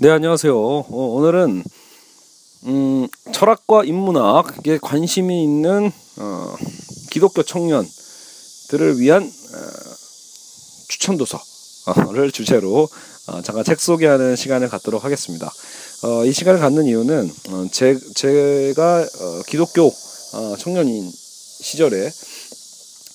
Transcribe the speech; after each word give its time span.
네 0.00 0.10
안녕하세요. 0.10 0.56
어, 0.56 0.86
오늘은 0.88 1.64
음, 2.66 3.08
철학과 3.32 3.82
인문학에 3.82 4.78
관심이 4.80 5.42
있는 5.42 5.90
어, 6.18 6.54
기독교 7.10 7.42
청년들을 7.42 9.00
위한 9.00 9.24
어, 9.24 9.58
추천 10.86 11.16
도서를 11.16 12.30
주제로 12.30 12.88
어, 13.26 13.42
잠깐 13.42 13.64
책 13.64 13.80
소개하는 13.80 14.36
시간을 14.36 14.68
갖도록 14.68 15.02
하겠습니다. 15.02 15.52
어, 16.04 16.24
이 16.24 16.32
시간을 16.32 16.60
갖는 16.60 16.86
이유는 16.86 17.32
어, 17.50 17.66
제, 17.72 17.98
제가 18.14 19.00
어, 19.00 19.42
기독교 19.48 19.88
어, 19.88 20.56
청년인 20.60 21.10
시절에 21.10 22.08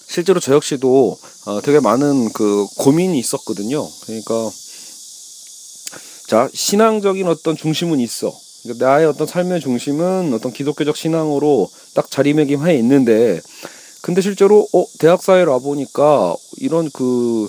실제로 0.10 0.42
저 0.42 0.54
역시도 0.54 1.18
어, 1.46 1.62
되게 1.62 1.80
많은 1.80 2.34
그 2.34 2.68
고민이 2.80 3.18
있었거든요. 3.20 3.88
그러니까 4.02 4.52
자 6.28 6.50
신앙적인 6.54 7.28
어떤 7.28 7.56
중심은 7.56 8.00
있어. 8.00 8.34
그러니까 8.64 8.86
나의 8.86 9.06
어떤 9.08 9.28
삶의 9.28 9.60
중심은 9.60 10.34
어떤 10.34 10.54
기독교적 10.54 10.96
신앙으로 10.96 11.70
딱 11.94 12.10
자리매김해 12.10 12.76
있는데, 12.78 13.42
근데 14.02 14.22
실제로 14.22 14.68
어 14.74 14.86
대학 15.00 15.22
사회를 15.22 15.52
와 15.52 15.60
보니까 15.60 16.36
이런 16.58 16.90
그 16.92 17.48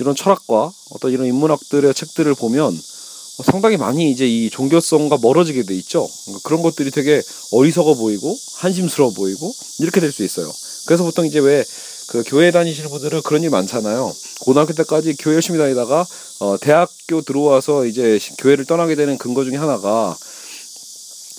이런 0.00 0.14
철학과 0.14 0.72
어떤 0.90 1.10
이런 1.12 1.26
인문학들의 1.26 1.92
책들을 1.92 2.34
보면 2.34 2.72
어, 2.72 3.42
상당히 3.42 3.76
많이 3.76 4.10
이제 4.12 4.26
이 4.28 4.48
종교성과 4.48 5.18
멀어지게 5.20 5.64
돼 5.64 5.74
있죠. 5.76 6.08
그러니까 6.24 6.48
그런 6.48 6.62
것들이 6.62 6.90
되게 6.92 7.20
어리석어 7.52 7.94
보이고 7.94 8.36
한심스러워 8.58 9.12
보이고 9.12 9.52
이렇게 9.80 10.00
될 10.00 10.12
수 10.12 10.22
있어요. 10.22 10.52
그래서 10.86 11.02
보통 11.02 11.26
이제 11.26 11.40
왜 11.40 11.64
그 12.08 12.22
교회 12.26 12.50
다니시는 12.50 12.90
분들은 12.90 13.22
그런 13.22 13.42
일 13.42 13.50
많잖아요. 13.50 14.12
고등학교 14.40 14.72
때까지 14.72 15.16
교회 15.16 15.34
열심히 15.34 15.58
다니다가 15.58 16.06
어 16.40 16.56
대학교 16.60 17.22
들어와서 17.22 17.86
이제 17.86 18.18
교회를 18.38 18.64
떠나게 18.64 18.94
되는 18.94 19.16
근거 19.18 19.44
중에 19.44 19.56
하나가 19.56 20.16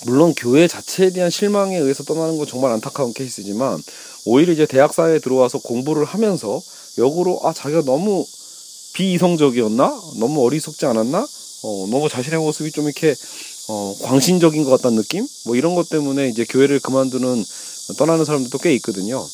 물론 0.05 0.33
교회 0.35 0.67
자체에 0.67 1.11
대한 1.11 1.29
실망에 1.29 1.77
의해서 1.77 2.03
떠나는 2.03 2.37
건 2.37 2.47
정말 2.47 2.71
안타까운 2.71 3.13
케이스지만 3.13 3.81
오히려 4.25 4.53
이제 4.53 4.65
대학 4.65 4.93
사회에 4.93 5.19
들어와서 5.19 5.59
공부를 5.59 6.05
하면서 6.05 6.61
역으로 6.97 7.39
아 7.43 7.53
자기가 7.53 7.83
너무 7.83 8.25
비이성적이었나 8.93 10.01
너무 10.19 10.45
어리석지 10.45 10.85
않았나 10.85 11.27
어 11.63 11.87
너무 11.89 12.09
자신의 12.09 12.39
모습이 12.39 12.71
좀 12.71 12.85
이렇게 12.85 13.15
어 13.67 13.95
광신적인 14.03 14.63
것 14.63 14.69
같다는 14.71 14.97
느낌 14.97 15.27
뭐 15.45 15.55
이런 15.55 15.75
것 15.75 15.89
때문에 15.89 16.29
이제 16.29 16.45
교회를 16.47 16.79
그만두는 16.79 17.43
떠나는 17.97 18.25
사람들도 18.25 18.57
꽤 18.59 18.73
있거든요. 18.75 19.25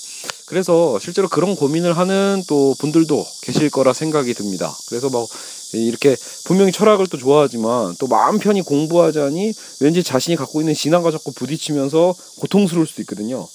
그래서 0.52 1.00
실제로 1.00 1.30
그런 1.30 1.56
고민을 1.56 1.98
하는 1.98 2.44
또 2.46 2.76
분들도 2.78 3.26
계실 3.42 3.70
거라 3.70 3.94
생각이 3.94 4.34
듭니다. 4.34 4.70
그래서 4.90 5.10
막 5.10 5.26
이렇게 5.72 6.18
분명히 6.44 6.74
철학을 6.74 7.08
또 7.08 7.18
좋아하지만 7.18 7.96
또 7.98 8.08
마음 8.08 8.38
편히 8.38 8.62
공부하자니 8.62 9.54
왠지 9.80 10.04
자신이 10.04 10.36
갖고 10.36 10.60
있는 10.60 10.74
신앙과 10.74 11.10
자꾸 11.12 11.32
부딪히면서 11.32 12.14
고통스러울 12.42 12.86
수도 12.86 13.02
있거든요. 13.04 13.48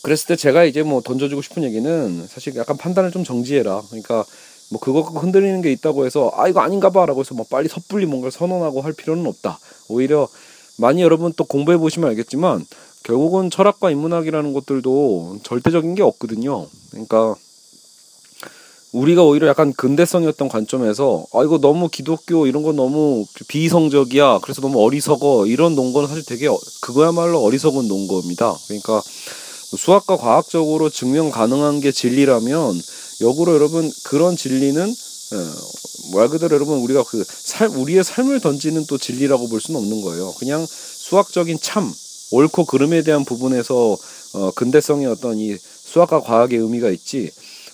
그랬을 0.00 0.28
때 0.28 0.36
제가 0.36 0.64
이제 0.64 0.82
뭐 0.82 1.02
던져주고 1.02 1.42
싶은 1.42 1.64
얘기는 1.64 2.26
사실 2.26 2.56
약간 2.56 2.78
판단을 2.78 3.10
좀 3.10 3.22
정지해라. 3.22 3.82
그러니까 3.90 4.24
뭐 4.70 4.80
그거 4.80 5.02
흔들리는 5.02 5.60
게 5.60 5.70
있다고 5.70 6.06
해서 6.06 6.32
아 6.34 6.48
이거 6.48 6.60
아닌가 6.60 6.88
봐라고 6.88 7.20
해서 7.20 7.34
뭐 7.34 7.44
빨리 7.50 7.68
섣불리 7.68 8.06
뭔가를 8.06 8.32
선언하고 8.32 8.80
할 8.80 8.94
필요는 8.94 9.26
없다. 9.26 9.58
오히려 9.88 10.28
많이 10.78 11.02
여러분 11.02 11.34
또 11.36 11.44
공부해 11.44 11.76
보시면 11.76 12.08
알겠지만 12.08 12.64
결국은 13.04 13.50
철학과 13.50 13.90
인문학이라는 13.90 14.52
것들도 14.52 15.38
절대적인 15.42 15.94
게 15.94 16.02
없거든요. 16.02 16.66
그러니까 16.90 17.34
우리가 18.92 19.22
오히려 19.22 19.46
약간 19.46 19.72
근대성이었던 19.72 20.48
관점에서 20.48 21.24
아 21.32 21.44
이거 21.44 21.58
너무 21.58 21.88
기독교 21.88 22.46
이런 22.46 22.62
거 22.62 22.72
너무 22.72 23.24
비이성적이야. 23.48 24.40
그래서 24.42 24.60
너무 24.60 24.82
어리석어. 24.84 25.46
이런 25.46 25.76
논거는 25.76 26.08
사실 26.08 26.24
되게 26.24 26.48
어, 26.48 26.58
그거야말로 26.80 27.40
어리석은 27.42 27.86
논거입니다. 27.86 28.56
그러니까 28.66 29.00
수학과 29.76 30.16
과학적으로 30.16 30.90
증명 30.90 31.30
가능한 31.30 31.80
게 31.80 31.92
진리라면 31.92 32.80
역으로 33.20 33.54
여러분 33.54 33.90
그런 34.04 34.36
진리는 34.36 34.82
어, 34.82 36.14
말 36.16 36.28
그대로 36.28 36.56
여러분 36.56 36.78
우리가 36.78 37.04
그 37.04 37.24
살, 37.24 37.68
우리의 37.68 38.02
삶을 38.02 38.40
던지는 38.40 38.86
또 38.86 38.98
진리라고 38.98 39.48
볼 39.48 39.60
수는 39.60 39.78
없는 39.80 40.02
거예요. 40.02 40.34
그냥 40.38 40.66
수학적인 40.66 41.58
참 41.60 41.92
옳고 42.32 42.64
그름에 42.66 43.02
대한 43.02 43.24
부분에서 43.24 43.96
어, 44.34 44.50
근대성의 44.52 45.06
어떤 45.06 45.38
이 45.38 45.56
수학과 45.56 46.20
과학의 46.20 46.58
의미가 46.58 46.90
있지 46.90 47.30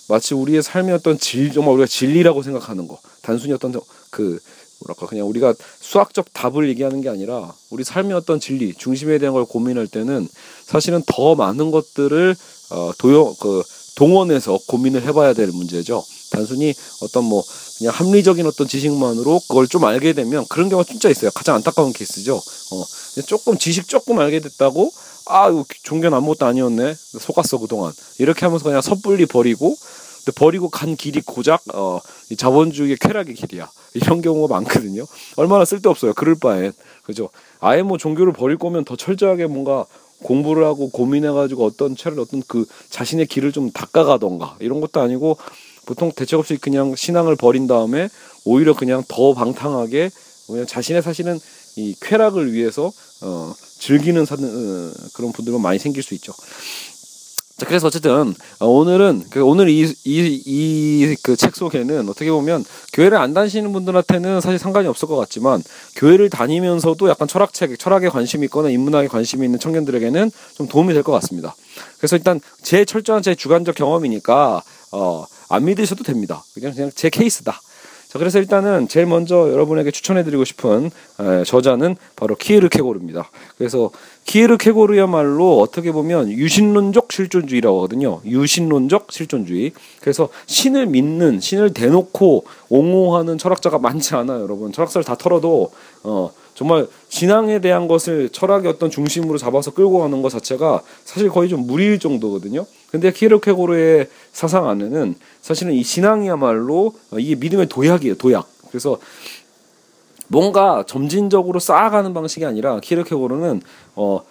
마치 0.09 0.33
우리의 0.33 0.63
삶의 0.63 0.95
어떤 0.95 1.19
질 1.19 1.51
정말 1.51 1.73
우리가 1.73 1.87
진리라고 1.87 2.41
생각하는 2.41 2.87
거 2.87 2.99
단순히 3.21 3.53
어떤 3.53 3.73
그 4.09 4.39
뭐랄까 4.79 5.07
그냥 5.07 5.27
우리가 5.27 5.53
수학적 5.79 6.33
답을 6.33 6.69
얘기하는 6.69 7.01
게 7.01 7.09
아니라 7.09 7.53
우리 7.69 7.83
삶의 7.83 8.13
어떤 8.13 8.39
진리 8.39 8.73
중심에 8.73 9.17
대한 9.17 9.33
걸 9.33 9.45
고민할 9.45 9.87
때는 9.87 10.27
사실은 10.65 11.01
더 11.07 11.35
많은 11.35 11.71
것들을 11.71 12.35
어 12.71 12.91
도용 12.97 13.33
그 13.39 13.63
동원해서 13.95 14.59
고민을 14.67 15.03
해봐야 15.03 15.33
될 15.33 15.47
문제죠. 15.47 16.03
단순히 16.31 16.73
어떤 17.01 17.23
뭐 17.23 17.43
그냥 17.77 17.93
합리적인 17.93 18.45
어떤 18.45 18.67
지식만으로 18.67 19.41
그걸 19.47 19.67
좀 19.67 19.85
알게 19.85 20.13
되면 20.13 20.45
그런 20.49 20.69
경우가 20.69 20.87
진짜 20.87 21.09
있어요. 21.09 21.31
가장 21.31 21.55
안타까운 21.55 21.93
케이스죠. 21.93 22.35
어 22.35 22.85
조금 23.25 23.57
지식 23.57 23.87
조금 23.87 24.19
알게 24.19 24.39
됐다고 24.39 24.91
아 25.27 25.49
종교는 25.83 26.17
아무것도 26.17 26.45
아니었네 26.45 26.95
속았어 26.95 27.59
그동안 27.59 27.91
이렇게 28.17 28.45
하면서 28.45 28.63
그냥 28.63 28.81
섣불리 28.81 29.25
버리고 29.25 29.75
버리고 30.31 30.69
간 30.69 30.95
길이 30.95 31.21
고작 31.21 31.63
어, 31.73 31.99
이 32.29 32.35
자본주의의 32.35 32.97
쾌락의 32.97 33.35
길이야. 33.35 33.69
이런 33.93 34.21
경우가 34.21 34.53
많거든요. 34.53 35.05
얼마나 35.35 35.65
쓸데없어요. 35.65 36.13
그럴 36.13 36.35
바엔. 36.35 36.73
그죠? 37.03 37.29
아예 37.59 37.81
뭐 37.81 37.97
종교를 37.97 38.33
버릴 38.33 38.57
거면 38.57 38.85
더 38.85 38.95
철저하게 38.95 39.47
뭔가 39.47 39.85
공부를 40.23 40.65
하고 40.65 40.89
고민해가지고 40.89 41.65
어떤 41.65 41.95
차를 41.95 42.19
어떤 42.19 42.41
그 42.47 42.65
자신의 42.89 43.27
길을 43.27 43.51
좀 43.51 43.71
닦아가던가 43.71 44.57
이런 44.59 44.81
것도 44.81 44.99
아니고 44.99 45.37
보통 45.87 46.11
대책 46.11 46.37
없이 46.37 46.57
그냥 46.57 46.95
신앙을 46.95 47.35
버린 47.37 47.65
다음에 47.65 48.09
오히려 48.45 48.75
그냥 48.75 49.03
더 49.07 49.33
방탕하게 49.33 50.11
그냥 50.45 50.65
자신의 50.67 51.01
사실은 51.01 51.39
이 51.77 51.95
쾌락을 52.01 52.53
위해서 52.53 52.91
어, 53.21 53.53
즐기는 53.79 54.23
사는 54.25 54.43
어, 54.45 54.91
그런 55.13 55.31
분들은 55.31 55.59
많이 55.61 55.79
생길 55.79 56.03
수 56.03 56.13
있죠. 56.15 56.33
자, 57.57 57.65
그래서 57.65 57.87
어쨌든 57.87 58.35
어, 58.59 58.67
오늘은 58.67 59.25
그 59.31 59.43
오늘 59.43 59.69
이 59.69 59.83
이 60.05 60.43
이 60.45 61.15
그 61.23 61.35
책 61.35 61.55
속에는 61.55 62.07
어떻게 62.09 62.29
보면 62.31 62.63
교회를 62.93 63.17
안 63.17 63.33
다니시는 63.33 63.73
분들한테는 63.73 64.41
사실 64.41 64.59
상관이 64.59 64.87
없을 64.87 65.07
것 65.07 65.15
같지만 65.15 65.63
교회를 65.95 66.29
다니면서도 66.29 67.09
약간 67.09 67.27
철학책, 67.27 67.79
철학에 67.79 68.09
관심이 68.09 68.45
있거나 68.45 68.69
인문학에 68.69 69.07
관심이 69.07 69.45
있는 69.45 69.57
청년들에게는 69.59 70.31
좀 70.55 70.67
도움이 70.67 70.93
될 70.93 71.01
것 71.03 71.11
같습니다. 71.13 71.55
그래서 71.97 72.15
일단 72.15 72.39
제 72.61 72.85
철저한 72.85 73.23
제 73.23 73.33
주관적 73.35 73.73
경험이니까 73.75 74.61
어, 74.91 75.25
안 75.49 75.65
믿으셔도 75.65 76.03
됩니다. 76.03 76.43
그냥 76.53 76.73
그냥 76.73 76.91
제 76.93 77.09
케이스다. 77.09 77.61
자, 78.07 78.19
그래서 78.19 78.39
일단은 78.39 78.87
제일 78.87 79.05
먼저 79.05 79.51
여러분에게 79.51 79.91
추천해드리고 79.91 80.45
싶은 80.45 80.89
에, 81.19 81.43
저자는 81.43 81.97
바로 82.15 82.35
키에르케고르입니다. 82.35 83.29
그래서 83.57 83.91
키에르케고르야말로 84.25 85.59
어떻게 85.59 85.91
보면 85.91 86.29
유신론적 86.29 87.11
실존주의라고 87.11 87.77
하거든요. 87.79 88.21
유신론적 88.25 89.11
실존주의. 89.11 89.73
그래서 89.99 90.29
신을 90.45 90.85
믿는, 90.85 91.41
신을 91.41 91.73
대놓고 91.73 92.45
옹호하는 92.69 93.37
철학자가 93.37 93.77
많지 93.77 94.15
않아요, 94.15 94.41
여러분. 94.41 94.71
철학사를 94.71 95.03
다 95.03 95.15
털어도 95.15 95.71
어. 96.03 96.31
정말 96.57 96.87
신앙에 97.09 97.61
대한 97.61 97.87
것을 97.87 98.29
철학의 98.29 98.67
어떤 98.67 98.89
중심으로 98.89 99.37
잡아서 99.37 99.69
끌고 99.69 99.99
가는 99.99 100.23
것 100.23 100.29
자체가 100.29 100.81
사실 101.05 101.29
거의 101.29 101.49
좀 101.49 101.67
무리일 101.67 101.99
정도거든요. 101.99 102.65
근데 102.89 103.11
키르케고르의 103.11 104.07
사상 104.31 104.67
안에는 104.67 105.13
사실은 105.39 105.73
이 105.73 105.83
신앙이야말로 105.83 106.95
이게 107.19 107.35
믿음의 107.35 107.69
도약이에요, 107.69 108.15
도약. 108.15 108.49
그래서 108.69 108.97
뭔가 110.29 110.83
점진적으로 110.87 111.59
쌓아가는 111.59 112.11
방식이 112.15 112.43
아니라 112.43 112.79
키르케고르는 112.79 113.61
어 113.95 114.23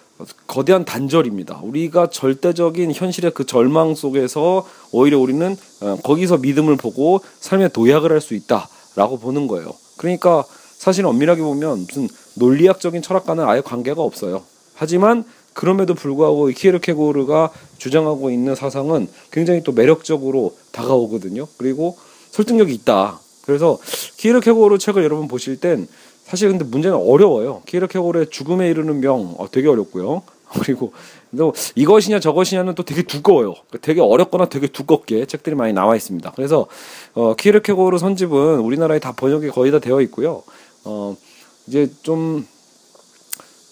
거대한 0.47 0.83
단절입니다. 0.83 1.61
우리가 1.63 2.09
절대적인 2.09 2.91
현실의 2.93 3.31
그 3.31 3.45
절망 3.45 3.95
속에서 3.95 4.67
오히려 4.91 5.17
우리는 5.17 5.55
어, 5.79 5.97
거기서 6.03 6.39
믿음을 6.39 6.75
보고 6.75 7.21
삶의 7.39 7.71
도약을 7.71 8.11
할 8.11 8.19
수 8.19 8.33
있다라고 8.33 9.17
보는 9.17 9.47
거예요. 9.47 9.71
그러니까 9.95 10.43
사실 10.77 11.05
엄밀하게 11.05 11.41
보면 11.41 11.85
무슨 11.87 12.07
논리학적인 12.35 13.01
철학과는 13.01 13.43
아예 13.43 13.61
관계가 13.61 14.01
없어요. 14.01 14.43
하지만 14.75 15.25
그럼에도 15.53 15.95
불구하고 15.95 16.47
키에르케고르가 16.47 17.49
주장하고 17.79 18.29
있는 18.29 18.53
사상은 18.53 19.07
굉장히 19.31 19.63
또 19.63 19.71
매력적으로 19.71 20.55
다가오거든요. 20.71 21.47
그리고 21.57 21.97
설득력이 22.29 22.73
있다. 22.75 23.19
그래서 23.43 23.79
키에르케고르 24.17 24.77
책을 24.77 25.03
여러분 25.03 25.27
보실 25.27 25.59
땐 25.59 25.87
사실 26.25 26.49
근데 26.49 26.63
문제는 26.63 26.95
어려워요. 26.95 27.63
키에르케고르의 27.65 28.29
죽음에 28.29 28.69
이르는 28.69 28.99
명 28.99 29.33
어, 29.39 29.49
되게 29.49 29.67
어렵고요. 29.67 30.21
그리고 30.61 30.93
또 31.35 31.53
이것이냐 31.75 32.19
저것이냐는 32.19 32.75
또 32.75 32.83
되게 32.83 33.01
두꺼워요. 33.01 33.55
되게 33.81 33.99
어렵거나 33.99 34.45
되게 34.45 34.67
두껍게 34.67 35.25
책들이 35.25 35.55
많이 35.55 35.73
나와 35.73 35.95
있습니다. 35.95 36.33
그래서 36.35 36.67
어, 37.15 37.35
키르케고르 37.35 37.97
선집은 37.97 38.59
우리나라에 38.59 38.99
다 38.99 39.13
번역이 39.13 39.49
거의 39.49 39.71
다 39.71 39.79
되어 39.79 40.01
있고요. 40.01 40.43
어, 40.87 41.15
이제 41.67 41.91
좀 42.01 42.45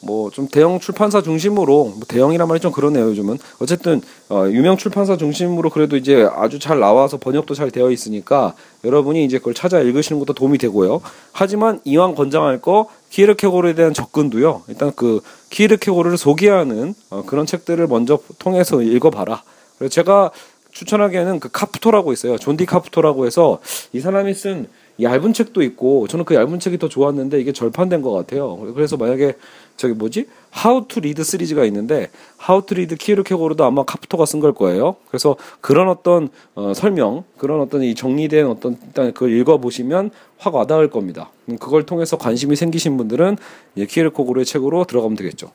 뭐 0.06 0.30
좀 0.32 0.48
대형 0.48 0.80
출판사 0.80 1.22
중심으로 1.22 1.94
뭐 1.96 2.00
대형이란 2.08 2.48
말이 2.48 2.60
좀 2.60 2.72
그러네요 2.72 3.06
요즘은. 3.08 3.38
어쨌든 3.60 4.02
어, 4.30 4.46
유명 4.50 4.78
출판사 4.78 5.18
중심으로 5.18 5.70
그래도 5.70 5.98
이제 5.98 6.28
아주 6.36 6.60
잘 6.60 6.80
나와서 6.80 7.18
번역도 7.18 7.54
잘 7.56 7.72
되어 7.72 7.90
있으니까 7.92 8.54
여러분이 8.84 9.26
이제 9.26 9.40
그걸 9.40 9.54
찾아 9.54 9.80
읽으시는 9.80 10.20
것도 10.20 10.34
도움이 10.34 10.58
되고요. 10.60 11.02
하지만 11.32 11.80
이왕 11.86 12.16
권장할 12.16 12.62
거 12.62 12.88
키르케고르에 13.10 13.74
대한 13.74 13.94
접근도요. 13.94 14.64
일단 14.68 14.92
그 14.96 15.22
키르케고르를 15.50 16.18
소개하는 16.18 16.94
어, 17.10 17.24
그런 17.26 17.46
책들을 17.46 17.88
먼저 17.88 18.20
통해서 18.38 18.82
읽어봐라. 18.82 19.44
그래서 19.78 19.92
제가 19.92 20.32
추천하기에는 20.72 21.40
그 21.40 21.50
카프토라고 21.52 22.12
있어요. 22.14 22.38
존디 22.38 22.66
카프토라고 22.66 23.26
해서 23.26 23.60
이 23.94 24.02
사람이 24.02 24.34
쓴 24.34 24.68
얇은 25.02 25.34
책도 25.34 25.62
있고 25.64 26.08
저는 26.08 26.26
그 26.26 26.36
얇은 26.36 26.60
책이 26.60 26.78
더 26.78 26.88
좋았는데 26.88 27.40
이게 27.40 27.52
절판된 27.52 28.02
것 28.02 28.12
같아요. 28.12 28.58
그래서 28.74 28.98
만약에 28.98 29.34
저기 29.78 29.94
뭐지 29.94 30.28
How 30.58 30.88
to 30.88 31.00
Read 31.00 31.22
시리즈가 31.24 31.66
있는데 31.66 32.10
How 32.48 32.66
to 32.66 32.76
Read 32.76 32.96
키르케고르도 32.96 33.66
아마 33.66 33.84
카프토가 33.84 34.26
쓴 34.26 34.40
걸 34.40 34.54
거예요. 34.54 34.96
그래서 35.10 35.36
그런 35.60 35.90
어떤 35.90 36.30
어, 36.56 36.74
설명, 36.74 37.26
그런 37.38 37.60
어떤 37.60 37.84
이 37.84 37.94
정리된 37.94 38.48
어떤 38.48 38.78
일단 38.86 39.14
그걸 39.14 39.32
읽어 39.32 39.58
보시면 39.58 40.12
확 40.38 40.56
와닿을 40.56 40.90
겁니다. 40.90 41.32
음, 41.50 41.58
그걸 41.58 41.86
통해서 41.86 42.18
관심이 42.18 42.56
생기신 42.56 42.96
분들은 42.96 43.38
키르케고르의 43.76 44.46
책으로 44.46 44.86
들어가면 44.86 45.18
되겠죠. 45.18 45.52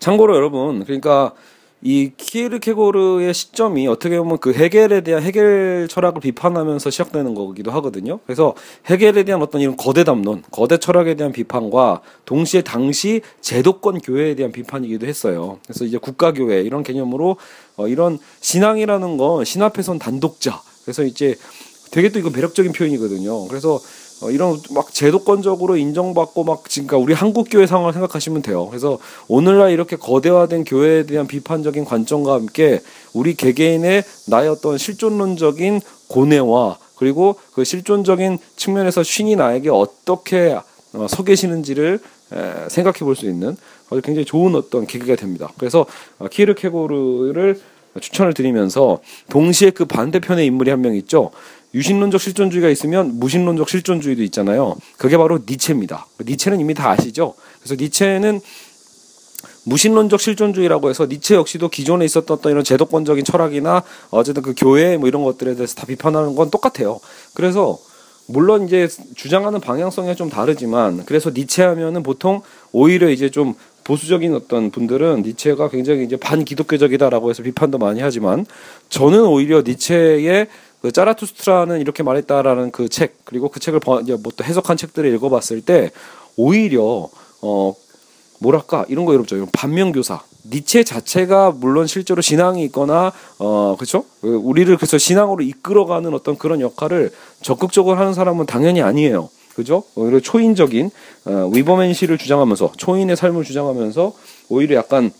참고로 0.00 0.34
여러분, 0.34 0.84
그러니까 0.84 1.32
이 1.82 2.12
키르케고르의 2.16 3.32
시점이 3.32 3.88
어떻게 3.88 4.18
보면 4.18 4.38
그 4.38 4.52
해겔에 4.52 5.00
대한 5.00 5.22
해겔 5.22 5.86
철학을 5.88 6.20
비판하면서 6.20 6.90
시작되는 6.90 7.34
거기도 7.34 7.70
하거든요. 7.72 8.20
그래서 8.26 8.54
해겔에 8.86 9.22
대한 9.24 9.40
어떤 9.40 9.62
이런 9.62 9.76
거대 9.76 10.04
담론, 10.04 10.42
거대 10.50 10.76
철학에 10.76 11.14
대한 11.14 11.32
비판과 11.32 12.02
동시에 12.26 12.60
당시 12.62 13.22
제도권 13.40 14.00
교회에 14.00 14.34
대한 14.34 14.52
비판이기도 14.52 15.06
했어요. 15.06 15.58
그래서 15.66 15.84
이제 15.86 15.96
국가 15.96 16.32
교회 16.32 16.60
이런 16.60 16.82
개념으로 16.82 17.36
어 17.76 17.88
이런 17.88 18.18
신앙이라는 18.40 19.16
건 19.16 19.44
신 19.44 19.62
앞에선 19.62 19.98
단독자. 19.98 20.60
그래서 20.84 21.02
이제 21.02 21.34
되게 21.90 22.10
또 22.10 22.18
이거 22.18 22.30
매력적인 22.30 22.72
표현이거든요. 22.72 23.48
그래서 23.48 23.80
어, 24.22 24.30
이런 24.30 24.58
막 24.70 24.92
제도권적으로 24.92 25.76
인정받고 25.76 26.44
막 26.44 26.68
지금 26.68 27.02
우리 27.02 27.14
한국 27.14 27.48
교회 27.50 27.66
상황을 27.66 27.92
생각하시면 27.94 28.42
돼요. 28.42 28.66
그래서 28.68 28.98
오늘날 29.28 29.70
이렇게 29.70 29.96
거대화된 29.96 30.64
교회에 30.64 31.04
대한 31.06 31.26
비판적인 31.26 31.84
관점과 31.84 32.34
함께 32.34 32.80
우리 33.14 33.34
개개인의 33.34 34.04
나의 34.28 34.48
어떤 34.48 34.76
실존론적인 34.78 35.80
고뇌와 36.08 36.78
그리고 36.96 37.36
그 37.54 37.64
실존적인 37.64 38.38
측면에서 38.56 39.02
신이 39.02 39.36
나에게 39.36 39.70
어떻게 39.70 40.58
어, 40.92 41.06
서 41.08 41.22
계시는지를 41.24 41.98
에, 42.32 42.68
생각해 42.68 42.98
볼 43.00 43.16
수 43.16 43.26
있는 43.26 43.56
아주 43.90 44.02
굉장히 44.02 44.24
좋은 44.26 44.54
어떤 44.54 44.86
계기가 44.86 45.16
됩니다. 45.16 45.50
그래서 45.56 45.86
어, 46.18 46.28
키르케고르를 46.28 47.58
추천을 48.00 48.34
드리면서 48.34 49.00
동시에 49.30 49.70
그 49.70 49.84
반대편의 49.84 50.46
인물이 50.46 50.70
한 50.70 50.80
명 50.80 50.94
있죠. 50.94 51.30
유신론적 51.74 52.20
실존주의가 52.20 52.68
있으면 52.68 53.18
무신론적 53.18 53.68
실존주의도 53.68 54.22
있잖아요. 54.24 54.76
그게 54.96 55.16
바로 55.16 55.38
니체입니다. 55.48 56.06
니체는 56.20 56.60
이미 56.60 56.74
다 56.74 56.90
아시죠? 56.90 57.34
그래서 57.60 57.76
니체는 57.80 58.40
무신론적 59.64 60.20
실존주의라고 60.20 60.90
해서 60.90 61.06
니체 61.06 61.34
역시도 61.34 61.68
기존에 61.68 62.04
있었던 62.04 62.38
이런 62.46 62.64
제도권적인 62.64 63.24
철학이나 63.24 63.82
어쨌든 64.10 64.42
그 64.42 64.54
교회 64.56 64.96
뭐 64.96 65.08
이런 65.08 65.22
것들에 65.22 65.54
대해서 65.54 65.74
다 65.74 65.86
비판하는 65.86 66.34
건 66.34 66.50
똑같아요. 66.50 66.98
그래서 67.34 67.78
물론 68.26 68.66
이제 68.66 68.88
주장하는 69.16 69.60
방향성이 69.60 70.14
좀 70.16 70.30
다르지만 70.30 71.04
그래서 71.04 71.30
니체 71.30 71.62
하면은 71.64 72.02
보통 72.02 72.42
오히려 72.72 73.10
이제 73.10 73.28
좀 73.30 73.54
보수적인 73.84 74.34
어떤 74.34 74.70
분들은 74.70 75.22
니체가 75.22 75.68
굉장히 75.68 76.04
이제 76.04 76.16
반기독교적이다라고 76.16 77.30
해서 77.30 77.42
비판도 77.42 77.78
많이 77.78 78.00
하지만 78.00 78.46
저는 78.88 79.24
오히려 79.24 79.62
니체의 79.62 80.46
그 80.82 80.92
짜라투스트라는 80.92 81.80
이렇게 81.80 82.02
말했다라는 82.02 82.70
그 82.70 82.88
책 82.88 83.24
그리고 83.24 83.48
그 83.48 83.60
책을 83.60 83.80
뭐또 83.84 84.44
해석한 84.44 84.76
책들을 84.76 85.12
읽어봤을 85.14 85.60
때 85.62 85.90
오히려 86.36 87.08
어 87.42 87.74
뭐랄까 88.40 88.86
이런 88.88 89.04
거 89.04 89.12
어렵죠. 89.12 89.46
반면교사 89.52 90.22
니체 90.50 90.82
자체가 90.84 91.52
물론 91.52 91.86
실제로 91.86 92.22
신앙이 92.22 92.64
있거나 92.64 93.12
어 93.38 93.76
그렇죠 93.78 94.04
우리를 94.22 94.74
그래서 94.76 94.96
신앙으로 94.96 95.42
이끌어가는 95.42 96.12
어떤 96.14 96.38
그런 96.38 96.60
역할을 96.60 97.12
적극적으로 97.42 97.98
하는 97.98 98.14
사람은 98.14 98.46
당연히 98.46 98.80
아니에요. 98.82 99.28
그죠? 99.54 99.82
오히려 99.94 100.20
초인적인 100.20 100.90
어, 101.26 101.50
위버맨시를 101.52 102.16
주장하면서 102.16 102.72
초인의 102.78 103.16
삶을 103.16 103.44
주장하면서 103.44 104.14
오히려 104.48 104.76
약간 104.76 105.12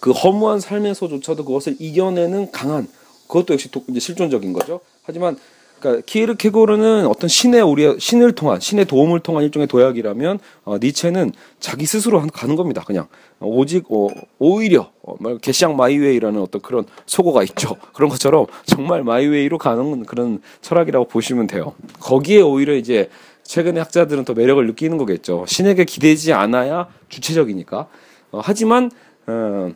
그 0.00 0.10
허무한 0.10 0.60
삶에서조차도 0.60 1.46
그것을 1.46 1.76
이겨내는 1.78 2.50
강한 2.50 2.86
그것도 3.34 3.54
역시 3.54 3.68
도, 3.70 3.82
이제 3.88 3.98
실존적인 3.98 4.52
거죠. 4.52 4.80
하지만 5.02 5.36
그러니까 5.80 6.04
키르케고르는 6.06 7.06
어떤 7.08 7.26
신의 7.28 7.62
우리 7.62 7.98
신을 7.98 8.32
통한 8.32 8.60
신의 8.60 8.84
도움을 8.84 9.20
통한 9.20 9.42
일종의 9.42 9.66
도약이라면 9.66 10.38
어, 10.64 10.78
니체는 10.78 11.32
자기 11.58 11.84
스스로 11.84 12.24
가는 12.28 12.54
겁니다. 12.54 12.84
그냥 12.86 13.08
어, 13.40 13.48
오직 13.48 13.90
어, 13.90 14.06
오히려 14.38 14.92
어, 15.02 15.16
개썅 15.38 15.76
my 15.76 15.88
way라는 15.88 16.40
어떤 16.40 16.62
그런 16.62 16.84
속어가 17.06 17.42
있죠. 17.42 17.76
그런 17.92 18.08
것처럼 18.08 18.46
정말 18.66 19.02
my 19.02 19.18
way로 19.18 19.58
가는 19.58 20.04
그런 20.04 20.40
철학이라고 20.60 21.06
보시면 21.06 21.48
돼요. 21.48 21.74
거기에 21.98 22.40
오히려 22.40 22.74
이제 22.74 23.10
최근의 23.42 23.82
학자들은 23.82 24.24
더 24.24 24.34
매력을 24.34 24.64
느끼는 24.64 24.96
거겠죠. 24.96 25.44
신에게 25.48 25.84
기대지 25.84 26.32
않아야 26.32 26.86
주체적이니까. 27.08 27.88
어, 28.30 28.40
하지만 28.42 28.92
어, 29.26 29.72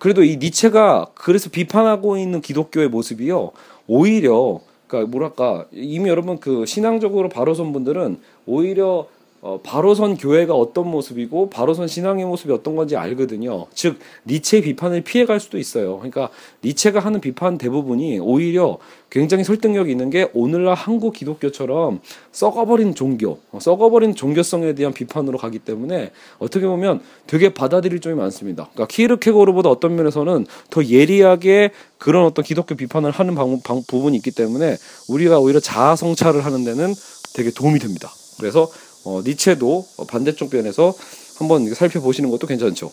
그래도 0.00 0.24
이 0.24 0.38
니체가 0.38 1.08
그래서 1.14 1.50
비판하고 1.50 2.16
있는 2.16 2.40
기독교의 2.40 2.88
모습이요. 2.88 3.52
오히려 3.86 4.60
그러니까 4.88 5.10
뭐랄까 5.10 5.66
이미 5.70 6.08
여러분 6.08 6.40
그 6.40 6.66
신앙적으로 6.66 7.28
바로선 7.28 7.72
분들은 7.72 8.18
오히려 8.46 9.06
어, 9.42 9.58
바로선 9.62 10.18
교회가 10.18 10.54
어떤 10.54 10.90
모습이고 10.90 11.48
바로선 11.48 11.88
신앙의 11.88 12.26
모습이 12.26 12.52
어떤 12.52 12.76
건지 12.76 12.96
알거든요. 12.96 13.66
즉 13.72 13.98
니체 14.26 14.60
비판을 14.60 15.00
피해갈 15.00 15.40
수도 15.40 15.56
있어요. 15.56 15.96
그러니까 15.96 16.28
니체가 16.62 17.00
하는 17.00 17.20
비판 17.22 17.56
대부분이 17.56 18.18
오히려 18.18 18.78
굉장히 19.08 19.42
설득력 19.42 19.88
있는 19.88 20.10
게 20.10 20.28
오늘날 20.34 20.74
한국 20.74 21.14
기독교처럼 21.14 22.00
썩어버린 22.32 22.94
종교, 22.94 23.38
어, 23.50 23.58
썩어버린 23.60 24.14
종교성에 24.14 24.74
대한 24.74 24.92
비판으로 24.92 25.38
가기 25.38 25.60
때문에 25.60 26.10
어떻게 26.38 26.66
보면 26.66 27.00
되게 27.26 27.54
받아들일 27.54 28.00
점이 28.00 28.14
많습니다. 28.16 28.68
그러니까 28.74 28.88
키르케고르보다 28.88 29.70
어떤 29.70 29.96
면에서는 29.96 30.46
더 30.68 30.84
예리하게 30.84 31.70
그런 31.96 32.26
어떤 32.26 32.44
기독교 32.44 32.74
비판을 32.74 33.10
하는 33.10 33.34
방, 33.34 33.60
방, 33.62 33.82
부분이 33.88 34.16
있기 34.18 34.32
때문에 34.32 34.76
우리가 35.08 35.38
오히려 35.38 35.60
자아 35.60 35.96
성찰을 35.96 36.44
하는 36.44 36.64
데는 36.64 36.92
되게 37.34 37.50
도움이 37.50 37.78
됩니다. 37.78 38.10
그래서 38.38 38.68
어, 39.04 39.22
니체도 39.24 39.86
반대쪽 40.08 40.50
변에서 40.50 40.94
한번 41.38 41.72
살펴보시는 41.72 42.30
것도 42.30 42.46
괜찮죠. 42.46 42.92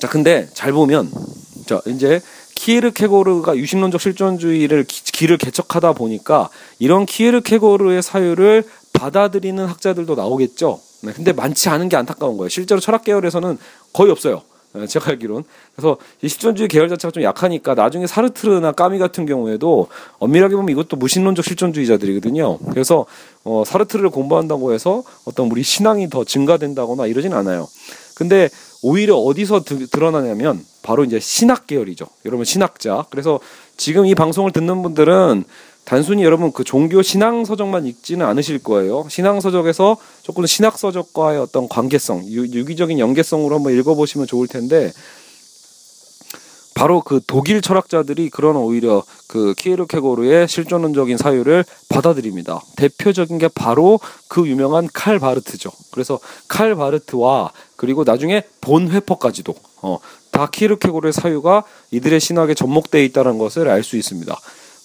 자, 0.00 0.08
근데 0.08 0.48
잘 0.54 0.72
보면 0.72 1.10
자 1.66 1.80
이제 1.86 2.20
키에르케고르가 2.54 3.56
유신론적 3.56 4.00
실존주의를 4.00 4.84
기, 4.84 5.02
길을 5.04 5.38
개척하다 5.38 5.92
보니까 5.92 6.48
이런 6.78 7.06
키에르케고르의 7.06 8.02
사유를 8.02 8.64
받아들이는 8.92 9.66
학자들도 9.66 10.14
나오겠죠. 10.14 10.80
네, 11.02 11.12
근데 11.12 11.32
많지 11.32 11.68
않은 11.68 11.88
게 11.88 11.96
안타까운 11.96 12.36
거예요. 12.36 12.48
실제로 12.48 12.80
철학 12.80 13.04
계열에서는 13.04 13.58
거의 13.92 14.10
없어요. 14.10 14.42
예, 14.76 14.86
제가 14.86 15.10
알기론. 15.10 15.44
그래서 15.74 15.96
이 16.22 16.28
실존주의 16.28 16.68
계열 16.68 16.88
자체가 16.88 17.10
좀 17.10 17.22
약하니까 17.22 17.74
나중에 17.74 18.06
사르트르나 18.06 18.72
까미 18.72 18.98
같은 18.98 19.26
경우에도 19.26 19.88
엄밀하게 20.18 20.54
보면 20.54 20.70
이것도 20.70 20.96
무신론적 20.96 21.44
실존주의자들이거든요. 21.44 22.58
그래서 22.70 23.06
어, 23.44 23.64
사르트르를 23.66 24.10
공부한다고 24.10 24.72
해서 24.72 25.02
어떤 25.24 25.50
우리 25.50 25.62
신앙이 25.62 26.08
더 26.08 26.24
증가된다거나 26.24 27.06
이러진 27.06 27.32
않아요. 27.32 27.68
근데 28.14 28.48
오히려 28.82 29.16
어디서 29.16 29.62
드, 29.64 29.86
드러나냐면 29.88 30.64
바로 30.82 31.04
이제 31.04 31.18
신학 31.18 31.66
계열이죠. 31.66 32.06
여러분 32.26 32.44
신학자. 32.44 33.04
그래서 33.10 33.40
지금 33.76 34.06
이 34.06 34.14
방송을 34.14 34.52
듣는 34.52 34.82
분들은 34.82 35.44
단순히 35.84 36.22
여러분 36.22 36.52
그 36.52 36.62
종교 36.62 37.02
신앙 37.02 37.44
서적만 37.44 37.86
읽지는 37.86 38.24
않으실 38.26 38.62
거예요. 38.62 39.06
신앙 39.08 39.40
서적에서 39.40 39.96
조금 40.22 40.46
신학 40.46 40.78
서적과의 40.78 41.40
어떤 41.40 41.68
관계성, 41.68 42.26
유, 42.26 42.42
유기적인 42.42 42.98
연계성으로 42.98 43.56
한번 43.56 43.76
읽어보시면 43.76 44.26
좋을 44.26 44.46
텐데 44.46 44.92
바로 46.74 47.02
그 47.02 47.20
독일 47.26 47.60
철학자들이 47.60 48.30
그런 48.30 48.56
오히려 48.56 49.02
그 49.26 49.52
키에르케고르의 49.54 50.48
실존론적인 50.48 51.18
사유를 51.18 51.64
받아들입니다. 51.90 52.62
대표적인 52.76 53.38
게 53.38 53.48
바로 53.48 54.00
그 54.28 54.46
유명한 54.48 54.88
칼 54.92 55.18
바르트죠. 55.18 55.70
그래서 55.90 56.20
칼 56.48 56.74
바르트와 56.74 57.52
그리고 57.76 58.04
나중에 58.04 58.44
본 58.60 58.88
회퍼까지도 58.88 59.54
어, 59.82 59.98
다 60.30 60.48
키에르케고르의 60.50 61.12
사유가 61.12 61.64
이들의 61.90 62.18
신학에 62.20 62.54
접목되어 62.54 63.02
있다는 63.02 63.36
것을 63.38 63.68
알 63.68 63.82
수 63.82 63.96
있습니다. 63.96 64.34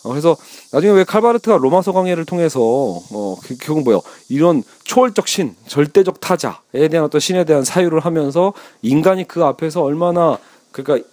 어, 0.05 0.09
그래서 0.09 0.37
나중에 0.71 0.93
왜 0.93 1.03
칼바르트가 1.03 1.57
로마 1.57 1.81
서 1.81 1.91
강해를 1.91 2.25
통해서 2.25 2.61
어 2.61 3.37
그, 3.41 3.57
결국 3.57 3.83
뭐요? 3.83 4.01
이런 4.29 4.63
초월적 4.83 5.27
신 5.27 5.55
절대적 5.67 6.19
타자에 6.21 6.87
대한 6.89 7.05
어떤 7.05 7.19
신에 7.19 7.43
대한 7.43 7.63
사유를 7.63 7.99
하면서 7.99 8.53
인간이 8.83 9.27
그 9.27 9.43
앞에서 9.43 9.81
얼마나 9.81 10.37
그러니까 10.71 11.07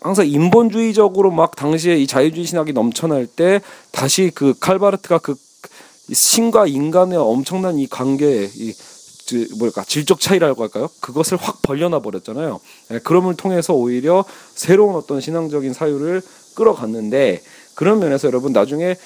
항상 0.00 0.26
인본주의적으로 0.26 1.32
막 1.32 1.56
당시에 1.56 1.96
이 1.96 2.06
자유주의 2.06 2.46
신학이 2.46 2.72
넘쳐날 2.72 3.26
때 3.26 3.60
다시 3.90 4.30
그 4.32 4.54
칼바르트가 4.60 5.18
그 5.18 5.34
신과 6.12 6.66
인간의 6.66 7.18
엄청난 7.18 7.78
이 7.78 7.88
관계 7.88 8.48
이 8.54 8.74
뭐랄까 9.58 9.84
질적 9.84 10.20
차이라고 10.20 10.62
할까요? 10.62 10.88
그것을 11.00 11.36
확 11.38 11.62
벌려놔 11.62 12.00
버렸잖아요. 12.00 12.60
네, 12.88 12.98
그럼을 13.00 13.36
통해서 13.36 13.74
오히려 13.74 14.24
새로운 14.54 14.94
어떤 14.94 15.20
신앙적인 15.20 15.72
사유를 15.72 16.22
끌어갔는데 16.54 17.42
그런 17.74 17.98
면에서 17.98 18.28
여러분 18.28 18.52
나중에 18.52 18.96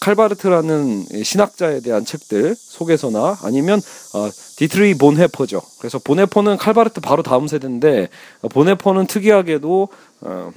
칼바르트라는 0.00 1.04
신학자에 1.22 1.80
대한 1.80 2.04
책들 2.04 2.54
속에서나 2.56 3.38
아니면 3.42 3.80
어, 4.14 4.28
디트리히 4.56 4.94
본회퍼죠. 4.98 5.62
그래서 5.78 5.98
본회퍼는 5.98 6.58
칼바르트 6.58 7.00
바로 7.00 7.22
다음 7.22 7.46
세대인데 7.46 8.08
어, 8.42 8.48
본회퍼는 8.48 9.06
특이하게도 9.06 9.88
어, 10.22 10.52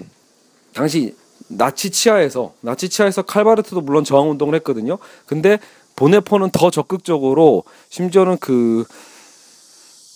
당시 0.74 1.16
나치 1.48 1.92
치하에서 1.92 2.54
나치 2.62 2.90
치하에서 2.90 3.22
칼 3.22 3.35
바르트도 3.35 3.82
물론 3.82 4.04
저항 4.04 4.30
운동을 4.32 4.56
했거든요. 4.56 4.98
근데 5.26 5.60
본회퍼는 5.98 6.52
더 6.52 6.70
적극적으로 6.70 7.64
심지어는 7.90 8.38
그 8.38 8.86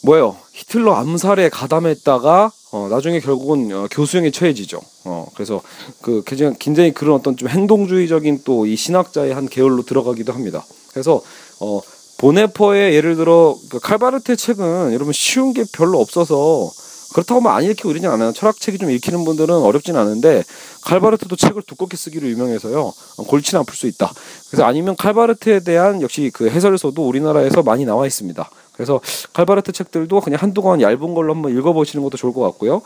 뭐예요 0.04 0.36
히틀러 0.54 0.94
암살에 0.96 1.50
가담했다가 1.50 2.52
어, 2.74 2.88
나중에 2.90 3.20
결국은 3.20 3.72
어, 3.74 3.88
교수형에 3.92 4.32
처해지죠. 4.32 4.80
어, 5.06 5.28
그래서 5.34 5.62
그 6.02 6.24
굉장히, 6.26 6.94
그런 6.94 7.16
어떤 7.16 7.36
좀 7.36 7.50
행동주의적인 7.50 8.42
또 8.46 8.66
이 8.66 8.76
신학자의 8.76 9.34
한 9.34 9.48
계열로 9.50 9.84
들어가기도 9.84 10.32
합니다. 10.32 10.66
그래서 10.92 11.22
어, 11.60 11.82
보네퍼의 12.18 12.96
예를 12.96 13.16
들어 13.16 13.58
그 13.70 13.80
칼바르트의 13.80 14.38
책은 14.38 14.94
여러분 14.94 15.12
쉬운 15.12 15.54
게 15.54 15.66
별로 15.74 16.00
없어서 16.00 16.72
그렇다고 17.14 17.42
하면 17.42 17.52
안 17.52 17.64
읽히고 17.66 17.92
이러진 17.92 18.10
않아요. 18.10 18.32
철학책이 18.32 18.78
좀 18.78 18.90
읽히는 18.90 19.26
분들은 19.26 19.54
어렵진 19.54 19.98
않은데 19.98 20.44
칼바르트도 20.84 21.36
책을 21.36 21.64
두껍게 21.64 21.98
쓰기로 21.98 22.28
유명해서요. 22.30 22.94
골치는 23.28 23.62
아플 23.62 23.76
수 23.76 23.88
있다. 23.88 24.14
그래서 24.50 24.64
아니면 24.64 24.96
칼바르트에 24.96 25.62
대한 25.62 26.02
역시 26.02 26.32
그 26.34 26.50
해설서도 26.50 27.06
우리나라에서 27.06 27.64
많이 27.64 27.84
나와 27.84 28.08
있습니다. 28.08 28.50
그래서 28.74 29.00
칼바르트 29.34 29.72
책들도 29.72 30.22
그냥 30.22 30.42
한두 30.42 30.62
권 30.62 30.82
얇은 30.82 31.14
걸로 31.14 31.34
한번 31.34 31.56
읽어보시는 31.58 32.04
것도 32.04 32.18
좋을 32.18 32.34
것 32.34 32.42
같고요. 32.42 32.82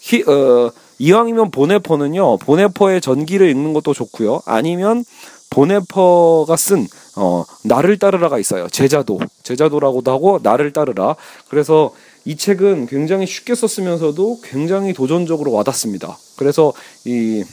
히, 0.00 0.22
어, 0.22 0.70
이왕이면 0.98 1.50
보네퍼는요. 1.50 2.38
보네퍼의 2.38 3.00
전기를 3.00 3.48
읽는 3.50 3.72
것도 3.72 3.94
좋고요. 3.94 4.42
아니면 4.46 5.04
보네퍼가 5.50 6.56
쓴 6.56 6.86
어, 7.16 7.44
나를 7.64 7.98
따르라가 7.98 8.38
있어요. 8.38 8.68
제자도. 8.68 9.18
제자도라고도 9.42 10.10
하고 10.10 10.38
나를 10.42 10.72
따르라. 10.72 11.16
그래서 11.48 11.92
이 12.24 12.36
책은 12.36 12.86
굉장히 12.86 13.26
쉽게 13.26 13.54
썼으면서도 13.54 14.40
굉장히 14.42 14.92
도전적으로 14.92 15.52
와닿습니다. 15.52 16.16
그래서 16.36 16.72
이 17.04 17.44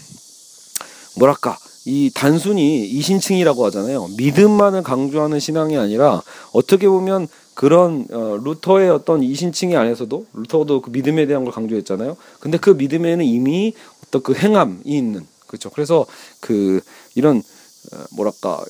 뭐랄까 1.18 1.58
이 1.86 2.12
단순히 2.14 2.86
이신칭이라고 2.86 3.66
하잖아요. 3.66 4.10
믿음만을 4.18 4.84
강조하는 4.84 5.40
신앙이 5.40 5.78
아니라 5.78 6.22
어떻게 6.52 6.88
보면 6.88 7.28
그런 7.58 8.06
어, 8.12 8.38
루터의 8.44 8.88
어떤 8.92 9.24
이신칭이 9.24 9.76
안에서도 9.76 10.28
루터도 10.32 10.82
그 10.84 10.92
믿음에 10.92 11.26
대한 11.26 11.44
걸 11.44 11.52
강조했잖아요. 11.52 12.16
근데 12.40 12.60
그 12.60 12.70
믿음에는 12.70 13.26
이미 13.26 13.74
어떤 14.06 14.22
그 14.22 14.36
행함이 14.36 14.82
있는 14.86 15.26
그렇죠. 15.48 15.72
그래서 15.72 16.06
그 16.40 16.82
이런 17.16 17.38
어, 17.38 17.98
뭐랄까 18.16 18.64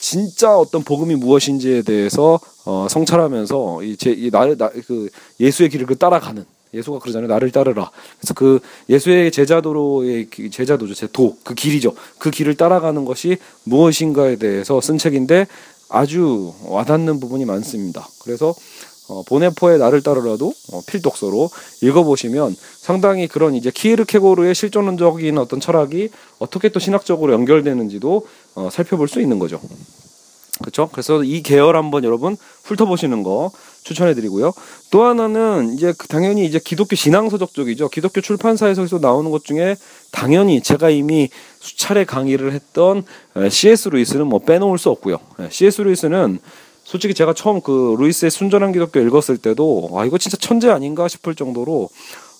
진짜 0.00 0.56
어떤 0.58 0.82
복음이 0.82 1.14
무엇인지에 1.14 1.82
대해서 1.82 2.40
어, 2.64 2.88
성찰하면서 2.90 3.84
이제 3.84 4.10
이 4.10 4.30
나를 4.32 4.58
나, 4.58 4.68
그 4.68 5.08
예수의 5.38 5.68
길을 5.70 5.86
그 5.86 5.96
따라가는 5.96 6.44
예수가 6.74 6.98
그러잖아요. 6.98 7.28
나를 7.28 7.52
따르라. 7.52 7.92
그래서 8.18 8.34
그 8.34 8.58
예수의 8.88 9.30
제자도로의 9.30 10.26
그 10.28 10.50
제자도죠. 10.50 10.94
제 10.94 11.06
도 11.06 11.36
그 11.44 11.54
길이죠. 11.54 11.94
그 12.18 12.32
길을 12.32 12.56
따라가는 12.56 13.04
것이 13.04 13.38
무엇인가에 13.62 14.34
대해서 14.36 14.80
쓴 14.80 14.98
책인데 14.98 15.46
아주 15.88 16.54
와닿는 16.64 17.20
부분이 17.20 17.44
많습니다. 17.44 18.08
그래서 18.22 18.54
어, 19.08 19.22
보네포의 19.22 19.78
나를 19.78 20.02
따르라도 20.02 20.52
어, 20.72 20.80
필독서로 20.86 21.48
읽어보시면 21.82 22.56
상당히 22.78 23.28
그런 23.28 23.54
이제 23.54 23.70
키에르케고르의 23.70 24.54
실존론적인 24.54 25.38
어떤 25.38 25.60
철학이 25.60 26.10
어떻게 26.38 26.70
또 26.70 26.80
신학적으로 26.80 27.32
연결되는지도 27.32 28.26
어, 28.56 28.68
살펴볼 28.70 29.08
수 29.08 29.20
있는 29.20 29.38
거죠. 29.38 29.60
그렇죠? 30.66 30.88
그래서 30.90 31.22
이 31.22 31.42
계열 31.42 31.76
한번 31.76 32.02
여러분 32.02 32.36
훑어보시는 32.64 33.22
거 33.22 33.52
추천해드리고요. 33.84 34.52
또 34.90 35.04
하나는 35.04 35.72
이제 35.74 35.94
그 35.96 36.08
당연히 36.08 36.44
이제 36.44 36.58
기독교 36.62 36.96
신앙서적 36.96 37.54
쪽이죠. 37.54 37.88
기독교 37.88 38.20
출판사에서 38.20 38.98
나오는 38.98 39.30
것 39.30 39.44
중에 39.44 39.76
당연히 40.10 40.60
제가 40.60 40.90
이미 40.90 41.28
수차례 41.60 42.04
강의를 42.04 42.52
했던 42.52 43.04
C.S. 43.48 43.90
루이스는 43.90 44.26
뭐 44.26 44.40
빼놓을 44.40 44.76
수 44.76 44.90
없고요. 44.90 45.18
C.S. 45.50 45.82
루이스는 45.82 46.40
솔직히 46.82 47.14
제가 47.14 47.32
처음 47.32 47.60
그 47.60 47.94
루이스의 48.00 48.32
순전한 48.32 48.72
기독교 48.72 48.98
읽었을 48.98 49.38
때도 49.38 49.90
아 49.94 50.04
이거 50.04 50.18
진짜 50.18 50.36
천재 50.36 50.68
아닌가 50.68 51.06
싶을 51.06 51.36
정도로 51.36 51.90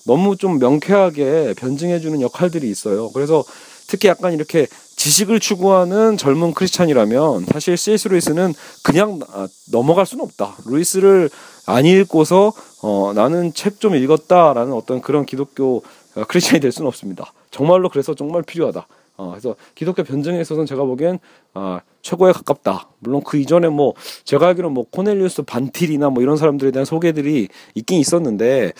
너무 0.05 0.35
좀 0.35 0.59
명쾌하게 0.59 1.53
변증해주는 1.55 2.21
역할들이 2.21 2.69
있어요. 2.69 3.09
그래서 3.11 3.45
특히 3.87 4.09
약간 4.09 4.33
이렇게 4.33 4.67
지식을 4.97 5.39
추구하는 5.39 6.17
젊은 6.17 6.53
크리스찬이라면 6.53 7.45
사실 7.45 7.77
C.S. 7.77 8.09
루이스는 8.09 8.53
그냥 8.83 9.19
아, 9.31 9.47
넘어갈 9.71 10.05
수는 10.05 10.25
없다. 10.25 10.57
루이스를 10.65 11.29
안 11.67 11.85
읽고서 11.85 12.51
어, 12.81 13.13
나는 13.15 13.53
책 13.53 13.79
좀 13.79 13.95
읽었다라는 13.95 14.73
어떤 14.73 15.01
그런 15.01 15.25
기독교 15.25 15.83
어, 16.15 16.23
크리스찬이 16.27 16.59
될 16.59 16.71
수는 16.71 16.87
없습니다. 16.87 17.31
정말로 17.51 17.89
그래서 17.89 18.15
정말 18.15 18.41
필요하다. 18.41 18.87
어, 19.17 19.31
그래서 19.31 19.55
기독교 19.75 20.03
변증에 20.03 20.39
있어서는 20.41 20.65
제가 20.67 20.83
보기엔 20.83 21.17
아, 21.55 21.81
최고에 22.03 22.31
가깝다. 22.31 22.89
물론 22.99 23.21
그 23.25 23.37
이전에 23.37 23.67
뭐 23.67 23.93
제가 24.23 24.47
알기로 24.49 24.69
뭐 24.69 24.85
코넬리우스 24.89 25.41
반틸이나 25.41 26.09
뭐 26.11 26.21
이런 26.21 26.37
사람들에 26.37 26.69
대한 26.71 26.85
소개들이 26.85 27.47
있긴 27.75 27.99
있었는데 27.99 28.73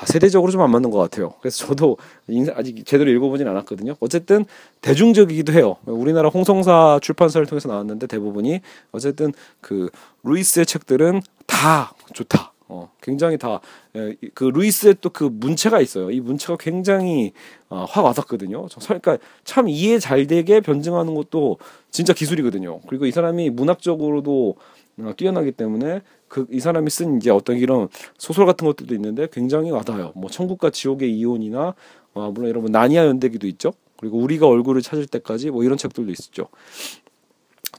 아, 0.00 0.06
세대적으로 0.06 0.50
좀 0.50 0.60
안 0.64 0.70
맞는 0.70 0.90
것 0.90 0.98
같아요. 0.98 1.34
그래서 1.40 1.66
저도 1.66 1.96
인사, 2.28 2.52
아직 2.56 2.84
제대로 2.86 3.10
읽어보진 3.10 3.46
않았거든요. 3.46 3.94
어쨌든 4.00 4.46
대중적이기도 4.80 5.52
해요. 5.52 5.76
우리나라 5.86 6.28
홍성사 6.28 7.00
출판사를 7.02 7.46
통해서 7.46 7.68
나왔는데 7.68 8.06
대부분이 8.06 8.60
어쨌든 8.92 9.32
그 9.60 9.90
루이스의 10.24 10.66
책들은 10.66 11.20
다 11.46 11.92
좋다. 12.14 12.53
어, 12.68 12.90
굉장히 13.02 13.36
다, 13.38 13.60
예, 13.94 14.16
그, 14.34 14.44
루이스의 14.44 14.96
또 15.00 15.10
그 15.10 15.24
문체가 15.24 15.80
있어요. 15.80 16.10
이 16.10 16.20
문체가 16.20 16.56
굉장히, 16.56 17.32
어, 17.68 17.84
확 17.88 18.04
와닿거든요. 18.04 18.66
그러니까 18.84 19.18
참 19.44 19.68
이해 19.68 19.98
잘 19.98 20.26
되게 20.26 20.60
변증하는 20.60 21.14
것도 21.14 21.58
진짜 21.90 22.12
기술이거든요. 22.12 22.80
그리고 22.88 23.06
이 23.06 23.10
사람이 23.12 23.50
문학적으로도 23.50 24.56
어, 24.98 25.12
뛰어나기 25.16 25.52
때문에 25.52 26.02
그, 26.28 26.46
이 26.50 26.60
사람이 26.60 26.88
쓴 26.90 27.16
이제 27.18 27.30
어떤 27.30 27.58
이런 27.58 27.88
소설 28.18 28.46
같은 28.46 28.66
것들도 28.66 28.94
있는데 28.94 29.28
굉장히 29.30 29.70
와닿아요. 29.70 30.12
뭐, 30.14 30.30
천국과 30.30 30.70
지옥의 30.70 31.12
이혼이나, 31.16 31.74
어, 32.14 32.30
물론 32.32 32.48
여러분, 32.48 32.72
나니아 32.72 33.06
연대기도 33.06 33.46
있죠. 33.48 33.72
그리고 33.96 34.18
우리가 34.18 34.46
얼굴을 34.46 34.82
찾을 34.82 35.06
때까지 35.06 35.50
뭐 35.50 35.64
이런 35.64 35.78
책들도 35.78 36.10
있었죠. 36.10 36.48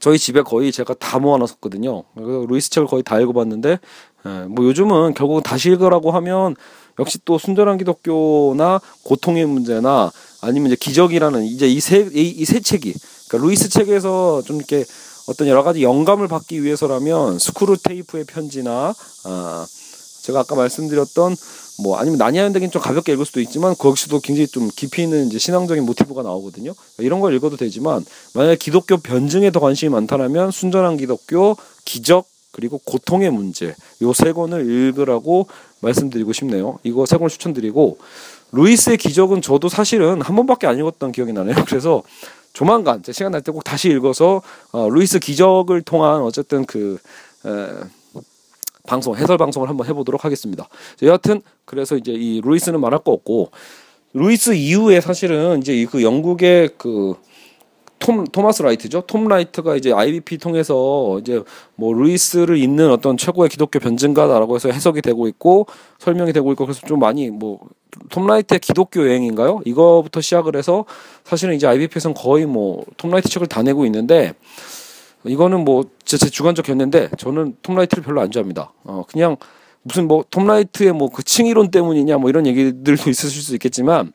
저희 0.06 0.18
집에 0.20 0.42
거의 0.42 0.70
제가 0.70 0.94
다 0.94 1.18
모아놨었거든요. 1.18 2.04
그래서 2.14 2.46
루이스 2.48 2.70
책을 2.70 2.86
거의 2.86 3.02
다 3.02 3.18
읽어봤는데, 3.18 3.80
예, 4.24 4.30
뭐 4.48 4.64
요즘은 4.66 5.14
결국 5.14 5.42
다시 5.42 5.68
읽으라고 5.70 6.12
하면 6.12 6.54
역시 7.00 7.18
또 7.24 7.38
순전한 7.38 7.76
기독교나 7.76 8.80
고통의 9.02 9.46
문제나 9.46 10.12
아니면 10.42 10.68
이제 10.68 10.76
기적이라는 10.76 11.42
이제 11.46 11.66
이 11.66 11.78
세 11.78 12.06
이 12.14 12.44
세 12.44 12.60
책이 12.60 12.94
그러니까 13.26 13.48
루이스 13.48 13.68
책에서 13.68 14.42
좀 14.42 14.58
이렇게 14.58 14.84
어떤 15.26 15.48
여러 15.48 15.64
가지 15.64 15.82
영감을 15.82 16.28
받기 16.28 16.62
위해서라면 16.62 17.40
스크루테이프의 17.40 18.26
편지나 18.26 18.94
아 19.24 19.66
제가 20.22 20.38
아까 20.38 20.54
말씀드렸던 20.54 21.34
뭐 21.78 21.98
나니아 21.98 22.18
연대기는 22.20 22.70
좀 22.70 22.80
가볍게 22.80 23.12
읽을 23.12 23.26
수도 23.26 23.40
있지만 23.40 23.74
거기서도 23.76 24.20
굉장히 24.20 24.46
좀 24.46 24.70
깊이 24.74 25.02
있는 25.02 25.26
이제 25.26 25.38
신앙적인 25.38 25.84
모티브가 25.84 26.22
나오거든요. 26.22 26.72
이런 26.98 27.20
걸 27.20 27.34
읽어도 27.34 27.56
되지만 27.56 28.04
만약에 28.34 28.56
기독교 28.56 28.96
변증에 28.96 29.50
더 29.50 29.60
관심이 29.60 29.90
많다면 29.90 30.50
순전한 30.50 30.96
기독교, 30.96 31.56
기적 31.84 32.26
그리고 32.52 32.78
고통의 32.84 33.30
문제 33.30 33.74
요 34.00 34.12
세 34.14 34.32
권을 34.32 34.64
읽으라고 34.70 35.46
말씀드리고 35.80 36.32
싶네요. 36.32 36.78
이거 36.84 37.04
세 37.04 37.16
권을 37.18 37.28
추천드리고 37.28 37.98
루이스의 38.52 38.96
기적은 38.96 39.42
저도 39.42 39.68
사실은 39.68 40.22
한 40.22 40.36
번밖에 40.36 40.66
안 40.66 40.78
읽었던 40.78 41.12
기억이 41.12 41.32
나네요. 41.34 41.54
그래서 41.68 42.02
조만간 42.54 43.02
제 43.02 43.12
시간 43.12 43.32
날 43.32 43.42
때 43.42 43.52
꼭 43.52 43.62
다시 43.64 43.90
읽어서 43.90 44.40
어, 44.72 44.88
루이스 44.88 45.18
기적을 45.18 45.82
통한 45.82 46.22
어쨌든 46.22 46.64
그 46.64 46.96
에, 47.44 47.50
방송 48.86 49.16
해설 49.16 49.36
방송을 49.36 49.68
한번 49.68 49.86
해보도록 49.86 50.24
하겠습니다. 50.24 50.68
여하튼 51.02 51.42
그래서 51.64 51.96
이제 51.96 52.12
이 52.12 52.40
루이스는 52.42 52.80
말할 52.80 53.00
거 53.00 53.12
없고 53.12 53.50
루이스 54.14 54.54
이후에 54.54 55.00
사실은 55.00 55.58
이제 55.58 55.86
그 55.90 56.02
영국의 56.02 56.70
그 56.78 57.14
톰, 57.98 58.24
토마스 58.24 58.62
라이트죠. 58.62 59.02
톰 59.06 59.26
라이트가 59.26 59.74
이제 59.76 59.92
IVP 59.92 60.38
통해서 60.38 61.18
이제 61.20 61.42
뭐 61.74 61.94
루이스를 61.94 62.56
잇는 62.58 62.90
어떤 62.90 63.16
최고의 63.16 63.48
기독교 63.48 63.78
변증가다라고 63.78 64.54
해서 64.54 64.70
해석이 64.70 65.02
되고 65.02 65.26
있고 65.28 65.66
설명이 65.98 66.32
되고 66.32 66.52
있고 66.52 66.66
그래서 66.66 66.86
좀 66.86 66.98
많이 67.00 67.30
뭐 67.30 67.60
톰 68.10 68.26
라이트의 68.26 68.60
기독교 68.60 69.00
여행인가요? 69.06 69.62
이거부터 69.64 70.20
시작을 70.20 70.56
해서 70.56 70.84
사실은 71.24 71.54
이제 71.54 71.66
IVP에서는 71.66 72.14
거의 72.14 72.46
뭐 72.46 72.84
톰 72.96 73.10
라이트 73.10 73.28
책을 73.28 73.46
다 73.46 73.62
내고 73.62 73.86
있는데 73.86 74.34
이거는 75.28 75.64
뭐 75.64 75.84
제 76.04 76.16
주관적 76.18 76.64
견해인데 76.64 77.10
저는 77.18 77.56
톰 77.62 77.74
라이트를 77.74 78.04
별로 78.04 78.20
안 78.20 78.30
좋아합니다. 78.30 78.72
어 78.84 79.02
그냥 79.08 79.36
무슨 79.82 80.06
뭐 80.06 80.24
톰 80.30 80.46
라이트의 80.46 80.92
뭐 80.92 81.08
그 81.08 81.22
칭의론 81.24 81.70
때문이냐 81.70 82.18
뭐 82.18 82.30
이런 82.30 82.46
얘기들도 82.46 82.92
있으실 83.10 83.42
수 83.42 83.52
있겠지만 83.54 84.12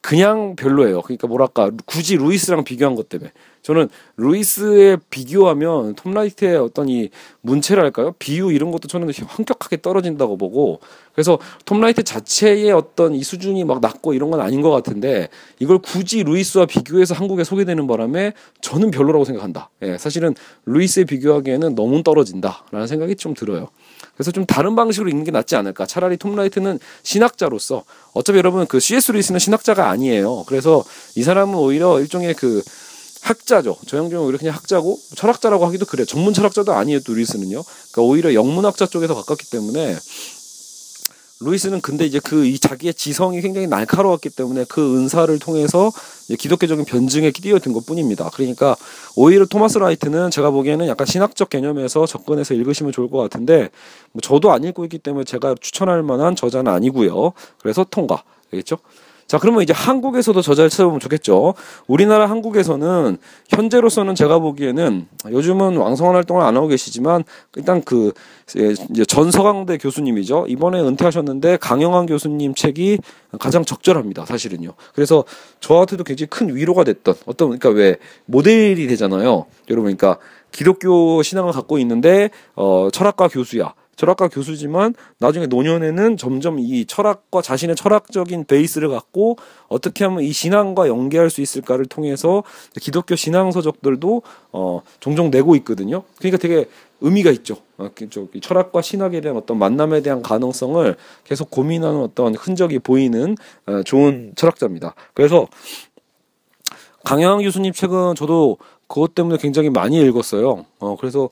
그냥 0.00 0.56
별로예요. 0.56 1.02
그러니까 1.02 1.26
뭐랄까 1.28 1.70
굳이 1.86 2.16
루이스랑 2.16 2.64
비교한 2.64 2.94
것 2.96 3.08
때문에 3.08 3.30
저는 3.62 3.88
루이스에 4.16 4.96
비교하면 5.10 5.94
톰 5.94 6.12
라이트의 6.12 6.56
어떤 6.56 6.88
이 6.88 7.10
문체랄까요? 7.42 8.14
비유 8.18 8.52
이런 8.52 8.70
것도 8.70 8.88
저는 8.88 9.10
현격하게 9.12 9.80
떨어진다고 9.82 10.36
보고 10.36 10.80
그래서 11.12 11.38
톰 11.64 11.80
라이트 11.80 12.04
자체의 12.04 12.70
어떤 12.70 13.14
이 13.14 13.22
수준이 13.22 13.64
막 13.64 13.80
낮고 13.80 14.14
이런 14.14 14.30
건 14.30 14.40
아닌 14.40 14.62
것 14.62 14.70
같은데 14.70 15.28
이걸 15.58 15.78
굳이 15.78 16.22
루이스와 16.22 16.66
비교해서 16.66 17.14
한국에 17.14 17.42
소개되는 17.42 17.86
바람에 17.86 18.34
저는 18.60 18.90
별로라고 18.92 19.24
생각한다. 19.24 19.70
예, 19.82 19.98
사실은 19.98 20.34
루이스에 20.66 21.04
비교하기에는 21.04 21.74
너무 21.74 22.02
떨어진다라는 22.02 22.86
생각이 22.86 23.16
좀 23.16 23.34
들어요. 23.34 23.68
그래서 24.14 24.30
좀 24.30 24.46
다른 24.46 24.76
방식으로 24.76 25.08
읽는 25.10 25.24
게 25.24 25.30
낫지 25.30 25.56
않을까. 25.56 25.86
차라리 25.86 26.16
톰 26.16 26.36
라이트는 26.36 26.78
신학자로서 27.02 27.84
어차피 28.14 28.38
여러분 28.38 28.66
그 28.66 28.80
C.S. 28.80 29.12
루이스는 29.12 29.38
신학자가 29.38 29.90
아니에요. 29.90 30.44
그래서 30.46 30.84
이 31.16 31.22
사람은 31.22 31.54
오히려 31.54 32.00
일종의 32.00 32.34
그 32.34 32.62
학자죠. 33.22 33.76
저 33.86 33.98
형제는 33.98 34.22
오히려 34.22 34.38
그냥 34.38 34.54
학자고 34.54 34.98
철학자라고 35.14 35.66
하기도 35.66 35.86
그래. 35.86 36.04
전문 36.04 36.32
철학자도 36.34 36.72
아니에요. 36.72 37.00
또 37.00 37.14
루이스는요. 37.14 37.62
그러니까 37.62 38.02
오히려 38.02 38.34
영문학자 38.34 38.86
쪽에서 38.86 39.14
가깝기 39.14 39.50
때문에 39.50 39.96
루이스는 41.40 41.80
근데 41.80 42.04
이제 42.04 42.18
그 42.18 42.44
이 42.44 42.58
자기의 42.58 42.94
지성이 42.94 43.40
굉장히 43.40 43.68
날카로웠기 43.68 44.30
때문에 44.30 44.64
그 44.68 44.96
은사를 44.96 45.38
통해서 45.38 45.92
기독교적인 46.36 46.84
변증에 46.84 47.30
뛰어든 47.30 47.72
것 47.72 47.86
뿐입니다. 47.86 48.28
그러니까 48.34 48.76
오히려 49.14 49.46
토마스 49.46 49.78
라이트는 49.78 50.30
제가 50.30 50.50
보기에는 50.50 50.88
약간 50.88 51.06
신학적 51.06 51.48
개념에서 51.48 52.06
접근해서 52.06 52.54
읽으시면 52.54 52.92
좋을 52.92 53.08
것 53.08 53.18
같은데 53.18 53.68
뭐 54.12 54.20
저도 54.20 54.50
안 54.50 54.64
읽고 54.64 54.84
있기 54.86 54.98
때문에 54.98 55.24
제가 55.24 55.54
추천할 55.60 56.02
만한 56.02 56.34
저자는 56.34 56.72
아니고요. 56.72 57.32
그래서 57.60 57.86
통과. 57.88 58.22
알겠죠? 58.52 58.78
자, 59.28 59.36
그러면 59.36 59.62
이제 59.62 59.74
한국에서도 59.74 60.40
저자를 60.40 60.70
찾아보면 60.70 61.00
좋겠죠. 61.00 61.52
우리나라 61.86 62.30
한국에서는 62.30 63.18
현재로서는 63.50 64.14
제가 64.14 64.38
보기에는 64.38 65.06
요즘은 65.30 65.76
왕성한 65.76 66.14
활동을 66.14 66.42
안 66.42 66.56
하고 66.56 66.66
계시지만 66.66 67.24
일단 67.56 67.82
그 67.82 68.12
이제 68.48 69.04
전 69.04 69.30
서강대 69.30 69.76
교수님이죠. 69.76 70.46
이번에 70.48 70.80
은퇴하셨는데 70.80 71.58
강영환 71.58 72.06
교수님 72.06 72.54
책이 72.54 73.00
가장 73.38 73.66
적절합니다. 73.66 74.24
사실은요. 74.24 74.72
그래서 74.94 75.24
저한테도 75.60 76.04
굉장히 76.04 76.28
큰 76.30 76.56
위로가 76.56 76.84
됐던 76.84 77.14
어떤 77.26 77.48
그러니까 77.48 77.68
왜 77.68 77.96
모델이 78.24 78.86
되잖아요. 78.86 79.44
여러분 79.68 79.94
그러니까 79.94 80.18
기독교 80.52 81.22
신앙을 81.22 81.52
갖고 81.52 81.78
있는데 81.78 82.30
어 82.54 82.88
철학과 82.90 83.28
교수야. 83.28 83.74
철학과 83.98 84.28
교수지만 84.28 84.94
나중에 85.18 85.46
노년에는 85.46 86.16
점점 86.16 86.60
이 86.60 86.86
철학과 86.86 87.42
자신의 87.42 87.74
철학적인 87.74 88.44
베이스를 88.44 88.88
갖고 88.88 89.36
어떻게 89.66 90.04
하면 90.04 90.22
이 90.22 90.32
신앙과 90.32 90.86
연계할 90.86 91.30
수 91.30 91.40
있을까를 91.40 91.86
통해서 91.86 92.44
기독교 92.80 93.16
신앙 93.16 93.50
서적들도 93.50 94.22
어 94.52 94.82
종종 95.00 95.32
내고 95.32 95.56
있거든요. 95.56 96.04
그러니까 96.18 96.38
되게 96.38 96.66
의미가 97.00 97.32
있죠. 97.32 97.56
어, 97.76 97.90
그 97.92 98.08
철학과 98.40 98.82
신학에 98.82 99.20
대한 99.20 99.36
어떤 99.36 99.58
만남에 99.58 100.00
대한 100.00 100.22
가능성을 100.22 100.96
계속 101.24 101.50
고민하는 101.50 102.00
어떤 102.00 102.36
흔적이 102.36 102.78
보이는 102.78 103.36
어, 103.66 103.82
좋은 103.82 104.32
철학자입니다. 104.36 104.94
그래서 105.12 105.48
강영환 107.04 107.42
교수님 107.42 107.72
책은 107.72 108.14
저도 108.14 108.58
그것 108.86 109.16
때문에 109.16 109.38
굉장히 109.38 109.70
많이 109.70 110.00
읽었어요. 110.00 110.66
어, 110.78 110.96
그래서 110.96 111.28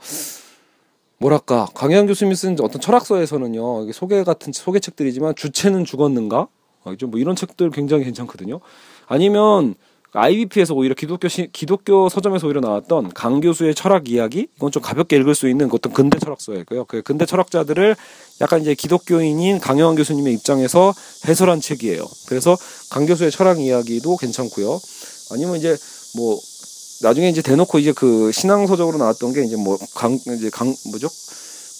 뭐랄까 1.18 1.66
강현 1.74 2.07
교수님이 2.07 2.37
쓴 2.37 2.57
어떤 2.61 2.81
철학서에서는요 2.81 3.85
이게 3.85 3.92
소개 3.92 4.22
같은 4.22 4.52
소개 4.52 4.81
책들이지만 4.81 5.35
주체는 5.35 5.85
죽었는가 5.85 6.48
어, 6.85 6.96
좀뭐 6.96 7.18
이런 7.18 7.35
책들 7.35 7.70
굉장히 7.70 8.05
괜찮거든요. 8.05 8.61
아니면 9.07 9.74
IBP에서 10.12 10.72
오히려 10.74 10.94
기독교 10.94 11.29
시, 11.29 11.48
기독교 11.52 12.09
서점에서 12.09 12.46
오히려 12.46 12.61
나왔던 12.61 13.12
강 13.12 13.40
교수의 13.40 13.74
철학 13.74 14.09
이야기 14.09 14.48
이건 14.57 14.70
좀 14.70 14.83
가볍게 14.83 15.16
읽을 15.16 15.35
수 15.35 15.48
있는 15.48 15.68
어떤 15.70 15.92
근대 15.92 16.18
철학서였고요. 16.18 16.87
그 16.87 17.02
근대 17.02 17.26
철학자들을 17.26 17.96
약간 18.40 18.61
이제 18.62 18.74
기독교인인 18.74 19.61
강영환 19.61 19.96
교수님의 19.96 20.33
입장에서 20.35 20.94
해설한 21.29 21.61
책이에요. 21.61 22.07
그래서 22.29 22.57
강 22.90 23.05
교수의 23.05 23.31
철학 23.31 23.61
이야기도 23.61 24.16
괜찮고요. 24.16 24.81
아니면 25.33 25.57
이제 25.57 25.76
뭐 26.16 26.38
나중에 27.02 27.28
이제 27.28 27.42
대놓고 27.42 27.78
이제 27.78 27.92
그 27.92 28.30
신앙서적으로 28.32 28.98
나왔던 28.98 29.32
게 29.32 29.44
이제 29.44 29.56
뭐 29.56 29.78
강 29.94 30.14
이제 30.14 30.50
강 30.50 30.74
뭐죠? 30.90 31.09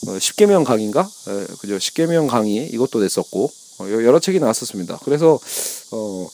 어, 0.09 0.19
십계명 0.19 0.65
강인가? 0.65 1.09
예, 1.29 1.47
그죠? 1.61 1.79
십계명 1.79 2.27
강의 2.27 2.67
이것도 2.69 3.01
냈었고 3.01 3.51
어, 3.79 3.85
여러 3.91 4.19
책이 4.21 4.41
나왔었습니다. 4.41 4.99
그래서 5.05 5.39
어 5.93 6.29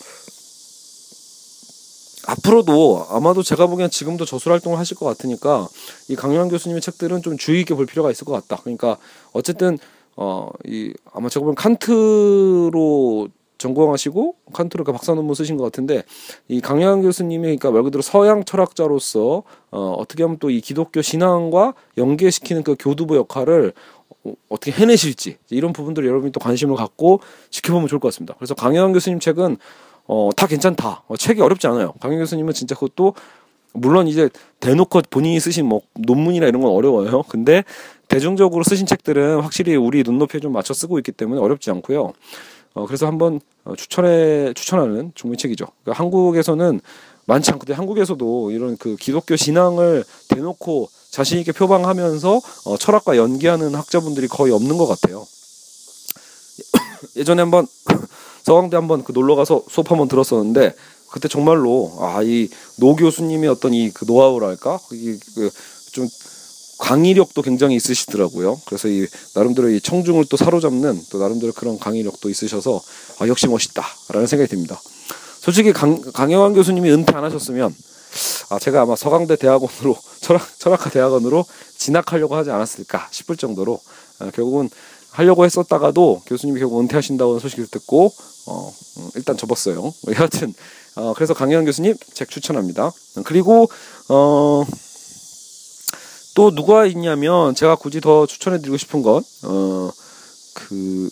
앞으로도 2.26 3.06
아마도 3.10 3.42
제가 3.42 3.66
보기엔 3.66 3.90
지금도 3.90 4.24
저술 4.24 4.52
활동을 4.52 4.78
하실 4.78 4.96
것 4.96 5.06
같으니까 5.06 5.68
이 6.08 6.14
강요한 6.14 6.48
교수님의 6.48 6.80
책들은 6.80 7.22
좀 7.22 7.36
주의 7.36 7.60
있게 7.60 7.74
볼 7.74 7.84
필요가 7.86 8.10
있을 8.12 8.24
것 8.24 8.32
같다. 8.32 8.62
그러니까 8.62 8.96
어쨌든 9.32 9.78
어 10.16 10.50
이 10.66 10.92
아마 11.12 11.28
제가 11.28 11.40
보면 11.40 11.54
칸트로 11.56 13.28
전공하시고 13.62 14.36
칸트로 14.52 14.84
박사 14.84 15.14
논문 15.14 15.34
쓰신 15.34 15.56
것 15.56 15.64
같은데 15.64 16.02
이 16.48 16.60
강양 16.60 17.02
교수님이 17.02 17.42
그러니까 17.42 17.70
말 17.70 17.82
그대로 17.82 18.02
서양 18.02 18.44
철학자로서 18.44 19.42
어, 19.70 19.96
어떻게 19.98 20.22
하면 20.22 20.38
또 20.38 20.52
이 20.52 20.60
기독교 20.60 21.00
신앙과 21.00 21.74
연계시키는 21.96 22.62
그 22.62 22.76
교두보 22.78 23.16
역할을 23.16 23.72
어, 24.24 24.32
어떻게 24.48 24.70
해내실지 24.70 25.38
이런 25.50 25.72
부분들 25.72 26.04
여러분이 26.06 26.32
또 26.32 26.40
관심을 26.40 26.76
갖고 26.76 27.20
지켜보면 27.50 27.88
좋을 27.88 27.98
것 28.00 28.08
같습니다. 28.08 28.34
그래서 28.38 28.54
강현 28.54 28.92
교수님 28.92 29.18
책은 29.18 29.56
어, 30.06 30.30
다 30.36 30.46
괜찮다. 30.46 31.04
어, 31.06 31.16
책이 31.16 31.40
어렵지 31.40 31.66
않아요. 31.68 31.94
강현 32.00 32.18
교수님은 32.18 32.52
진짜 32.52 32.74
그것도 32.74 33.14
물론 33.72 34.06
이제 34.06 34.28
대놓고 34.60 35.00
본인이 35.08 35.40
쓰신 35.40 35.64
뭐 35.64 35.80
논문이나 35.94 36.46
이런 36.46 36.60
건 36.60 36.72
어려워요. 36.72 37.22
근데 37.28 37.64
대중적으로 38.08 38.64
쓰신 38.64 38.84
책들은 38.84 39.40
확실히 39.40 39.74
우리 39.76 40.02
눈높이에 40.02 40.40
좀 40.40 40.52
맞춰 40.52 40.74
쓰고 40.74 40.98
있기 40.98 41.12
때문에 41.12 41.40
어렵지 41.40 41.70
않고요. 41.70 42.12
어, 42.74 42.86
그래서 42.86 43.06
한번 43.06 43.40
어, 43.64 43.74
추천해 43.76 44.52
추천하는 44.54 45.12
중문책이죠. 45.14 45.66
그러니까 45.84 45.98
한국에서는 46.02 46.80
많지 47.26 47.52
않거든요. 47.52 47.76
한국에서도 47.76 48.50
이런 48.50 48.76
그 48.76 48.96
기독교 48.96 49.36
신앙을 49.36 50.04
대놓고 50.28 50.88
자신 51.10 51.38
있게 51.38 51.52
표방하면서 51.52 52.40
어, 52.66 52.76
철학과 52.78 53.16
연계하는 53.16 53.74
학자분들이 53.74 54.26
거의 54.28 54.52
없는 54.52 54.76
것 54.78 54.86
같아요. 54.86 55.26
예전에 57.16 57.42
한번 57.42 57.66
서강대 58.44 58.76
한번 58.76 59.04
그 59.04 59.12
놀러 59.12 59.36
가서 59.36 59.62
수업 59.68 59.90
한번 59.90 60.08
들었었는데 60.08 60.74
그때 61.10 61.28
정말로 61.28 61.92
아 62.00 62.22
이 62.22 62.48
노 62.78 62.96
교수님의 62.96 63.48
어떤 63.50 63.74
이 63.74 63.90
그 63.92 64.04
노하우랄까 64.06 64.80
이그 64.92 65.50
좀 65.92 66.08
강의력도 66.82 67.42
굉장히 67.42 67.76
있으시더라고요. 67.76 68.60
그래서 68.66 68.88
이 68.88 69.06
나름대로 69.36 69.70
이 69.70 69.80
청중을 69.80 70.24
또 70.28 70.36
사로잡는 70.36 71.00
또 71.10 71.18
나름대로 71.18 71.52
그런 71.52 71.78
강의력도 71.78 72.28
있으셔서 72.28 72.82
아, 73.20 73.28
역시 73.28 73.46
멋있다라는 73.46 74.26
생각이 74.26 74.50
듭니다. 74.50 74.82
솔직히 75.38 75.72
강, 75.72 76.00
강영환 76.00 76.54
교수님이 76.54 76.90
은퇴 76.90 77.14
안 77.14 77.22
하셨으면 77.22 77.72
아, 78.50 78.58
제가 78.58 78.82
아마 78.82 78.96
서강대 78.96 79.36
대학원으로 79.36 79.96
철학, 80.20 80.58
철학과 80.58 80.90
대학원으로 80.90 81.46
진학하려고 81.76 82.34
하지 82.34 82.50
않았을까 82.50 83.08
싶을 83.12 83.36
정도로 83.36 83.80
아, 84.18 84.32
결국은 84.32 84.68
하려고 85.10 85.44
했었다가도 85.44 86.22
교수님이 86.26 86.58
결국 86.58 86.80
은퇴하신다고 86.80 87.38
소식을 87.38 87.68
듣고 87.68 88.12
어, 88.46 88.74
음, 88.98 89.10
일단 89.14 89.36
접었어요. 89.36 89.94
여하튼 90.16 90.52
어, 90.96 91.12
그래서 91.14 91.32
강영환 91.32 91.64
교수님 91.64 91.94
책 92.12 92.28
추천합니다. 92.28 92.90
그리고 93.24 93.70
어. 94.08 94.64
또 96.34 96.54
누가 96.54 96.86
있냐면 96.86 97.54
제가 97.54 97.76
굳이 97.76 98.00
더 98.00 98.26
추천해드리고 98.26 98.76
싶은 98.76 99.02
건 99.02 99.22
어 99.44 99.92
그 100.54 101.10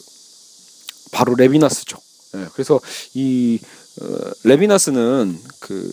바로 1.12 1.34
레비나스죠. 1.34 1.98
예, 2.36 2.46
그래서 2.52 2.80
이 3.14 3.58
어, 4.00 4.04
레비나스는 4.44 5.40
그 5.58 5.92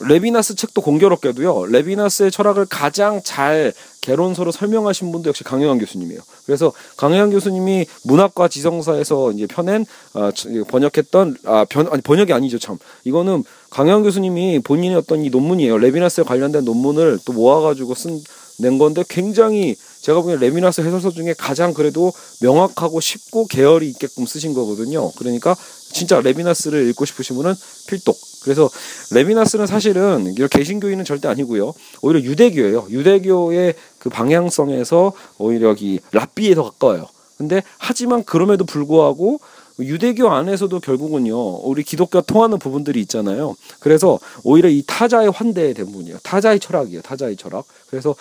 레비나스 0.00 0.54
책도 0.56 0.82
공교롭게도요. 0.82 1.66
레비나스의 1.66 2.30
철학을 2.30 2.66
가장 2.66 3.20
잘 3.24 3.72
개론서로 4.02 4.52
설명하신 4.52 5.10
분도 5.10 5.28
역시 5.28 5.42
강영안 5.42 5.78
교수님이에요. 5.78 6.20
그래서 6.44 6.72
강영안 6.96 7.30
교수님이 7.30 7.86
문학과 8.04 8.46
지성사에서 8.48 9.32
이제 9.32 9.46
펴낸 9.46 9.84
아, 10.12 10.30
번역했던 10.68 11.36
아 11.44 11.64
변, 11.68 11.88
아니 11.90 12.02
번역이 12.02 12.32
아니죠 12.32 12.58
참 12.58 12.78
이거는 13.04 13.42
강영안 13.70 14.04
교수님이 14.04 14.60
본인의 14.60 14.96
어떤 14.96 15.24
이 15.24 15.30
논문이에요. 15.30 15.78
레비나스에 15.78 16.24
관련된 16.24 16.64
논문을 16.64 17.18
또 17.24 17.32
모아가지고 17.32 17.94
쓴 17.94 18.20
낸 18.58 18.78
건데 18.78 19.04
굉장히 19.08 19.76
제가 20.00 20.20
보기엔 20.20 20.38
레비나스 20.38 20.80
해설서 20.80 21.10
중에 21.10 21.34
가장 21.36 21.74
그래도 21.74 22.12
명확하고 22.40 23.00
쉽고 23.00 23.46
계열이 23.46 23.88
있게끔 23.90 24.24
쓰신 24.24 24.54
거거든요. 24.54 25.10
그러니까 25.12 25.56
진짜 25.92 26.20
레비나스를 26.20 26.88
읽고 26.90 27.04
싶으신 27.04 27.36
분은 27.36 27.54
필독. 27.88 28.16
그래서 28.42 28.70
레비나스는 29.10 29.66
사실은 29.66 30.34
개신교인은 30.50 31.04
절대 31.04 31.26
아니고요. 31.26 31.74
오히려 32.02 32.20
유대교예요. 32.20 32.86
유대교의 32.90 33.74
그 33.98 34.08
방향성에서 34.08 35.12
오히려 35.38 35.74
이 35.78 35.98
랍비에 36.12 36.54
더 36.54 36.62
가까워요. 36.64 37.06
근데 37.36 37.62
하지만 37.78 38.24
그럼에도 38.24 38.64
불구하고 38.64 39.40
유대교 39.78 40.30
안에서도 40.30 40.80
결국은요 40.80 41.56
우리 41.56 41.82
기독교 41.82 42.20
통하는 42.22 42.58
부분들이 42.58 43.00
있잖아요. 43.00 43.56
그래서 43.80 44.18
오히려 44.42 44.68
이 44.68 44.82
타자의 44.86 45.30
환대에 45.30 45.74
된 45.74 45.92
분이에요. 45.92 46.18
타자의 46.22 46.60
철학이에요. 46.60 47.02
타자의 47.02 47.36
철학. 47.36 47.64
그래서 47.90 48.14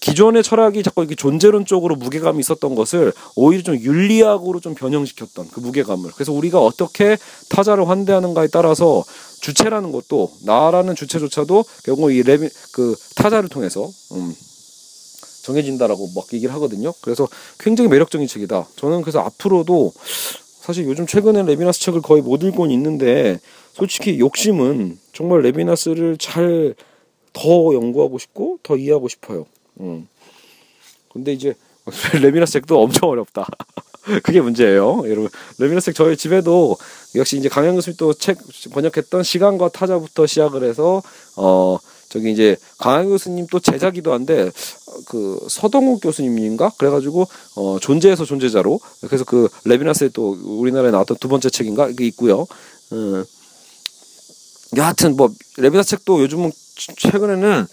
기존의 0.00 0.42
철학이 0.42 0.82
자꾸 0.82 1.02
이렇게 1.02 1.14
존재론 1.14 1.66
쪽으로 1.66 1.94
무게감이 1.96 2.40
있었던 2.40 2.74
것을 2.74 3.12
오히려 3.36 3.62
좀 3.62 3.76
윤리학으로 3.76 4.60
좀 4.60 4.74
변형시켰던 4.74 5.48
그 5.50 5.60
무게감을. 5.60 6.10
그래서 6.14 6.32
우리가 6.32 6.60
어떻게 6.60 7.18
타자를 7.50 7.88
환대하는가에 7.88 8.48
따라서 8.48 9.04
주체라는 9.40 9.92
것도 9.92 10.32
나라는 10.44 10.94
주체조차도 10.94 11.64
결국 11.84 12.12
이 12.12 12.22
레비 12.22 12.48
그 12.72 12.96
타자를 13.14 13.48
통해서 13.48 13.90
음, 14.12 14.34
정해진다라고 15.42 16.10
막 16.14 16.26
얘기를 16.32 16.54
하거든요. 16.54 16.92
그래서 17.02 17.28
굉장히 17.58 17.88
매력적인 17.90 18.26
책이다. 18.26 18.66
저는 18.76 19.02
그래서 19.02 19.20
앞으로도 19.20 19.92
사실 20.60 20.86
요즘 20.86 21.06
최근에 21.06 21.42
레비나스 21.42 21.80
책을 21.80 22.02
거의 22.02 22.22
못 22.22 22.42
읽고 22.42 22.66
있는데 22.66 23.38
솔직히 23.74 24.18
욕심은 24.18 24.98
정말 25.12 25.42
레비나스를 25.42 26.16
잘 26.18 26.74
더 27.32 27.74
연구하고 27.74 28.18
싶고 28.18 28.58
더 28.62 28.76
이해하고 28.76 29.08
싶어요. 29.08 29.46
음. 29.80 30.08
근데 31.12 31.32
이제 31.32 31.54
레비나스 32.20 32.52
책도 32.54 32.80
엄청 32.80 33.08
어렵다. 33.08 33.46
그게 34.22 34.40
문제예요, 34.40 35.02
여러분. 35.06 35.28
레비나스 35.58 35.86
책 35.86 35.94
저희 35.94 36.16
집에도 36.16 36.76
역시 37.14 37.36
이제 37.36 37.48
강영안 37.48 37.74
교수님 37.74 37.96
또 37.96 38.14
책 38.14 38.38
번역했던 38.72 39.22
시간과 39.22 39.70
타자부터 39.70 40.26
시작을 40.26 40.64
해서 40.64 41.02
어 41.36 41.78
저기 42.08 42.32
이제 42.32 42.56
강영안 42.78 43.08
교수님 43.08 43.46
또 43.50 43.60
제자기도 43.60 44.12
한데 44.12 44.50
그 45.06 45.38
서동욱 45.48 46.00
교수님인가 46.02 46.72
그래가지고 46.78 47.26
어 47.56 47.78
존재에서 47.80 48.24
존재자로 48.24 48.80
그래서 49.06 49.24
그 49.24 49.48
레비나스의 49.64 50.10
또 50.12 50.36
우리나라에 50.42 50.90
나왔던 50.90 51.18
두 51.20 51.28
번째 51.28 51.50
책인가 51.50 51.88
이게 51.88 52.06
있고요. 52.06 52.46
음. 52.92 53.24
여하튼 54.76 55.16
뭐 55.16 55.30
레비나스 55.58 55.90
책도 55.90 56.22
요즘은 56.22 56.52
최근에는 56.96 57.66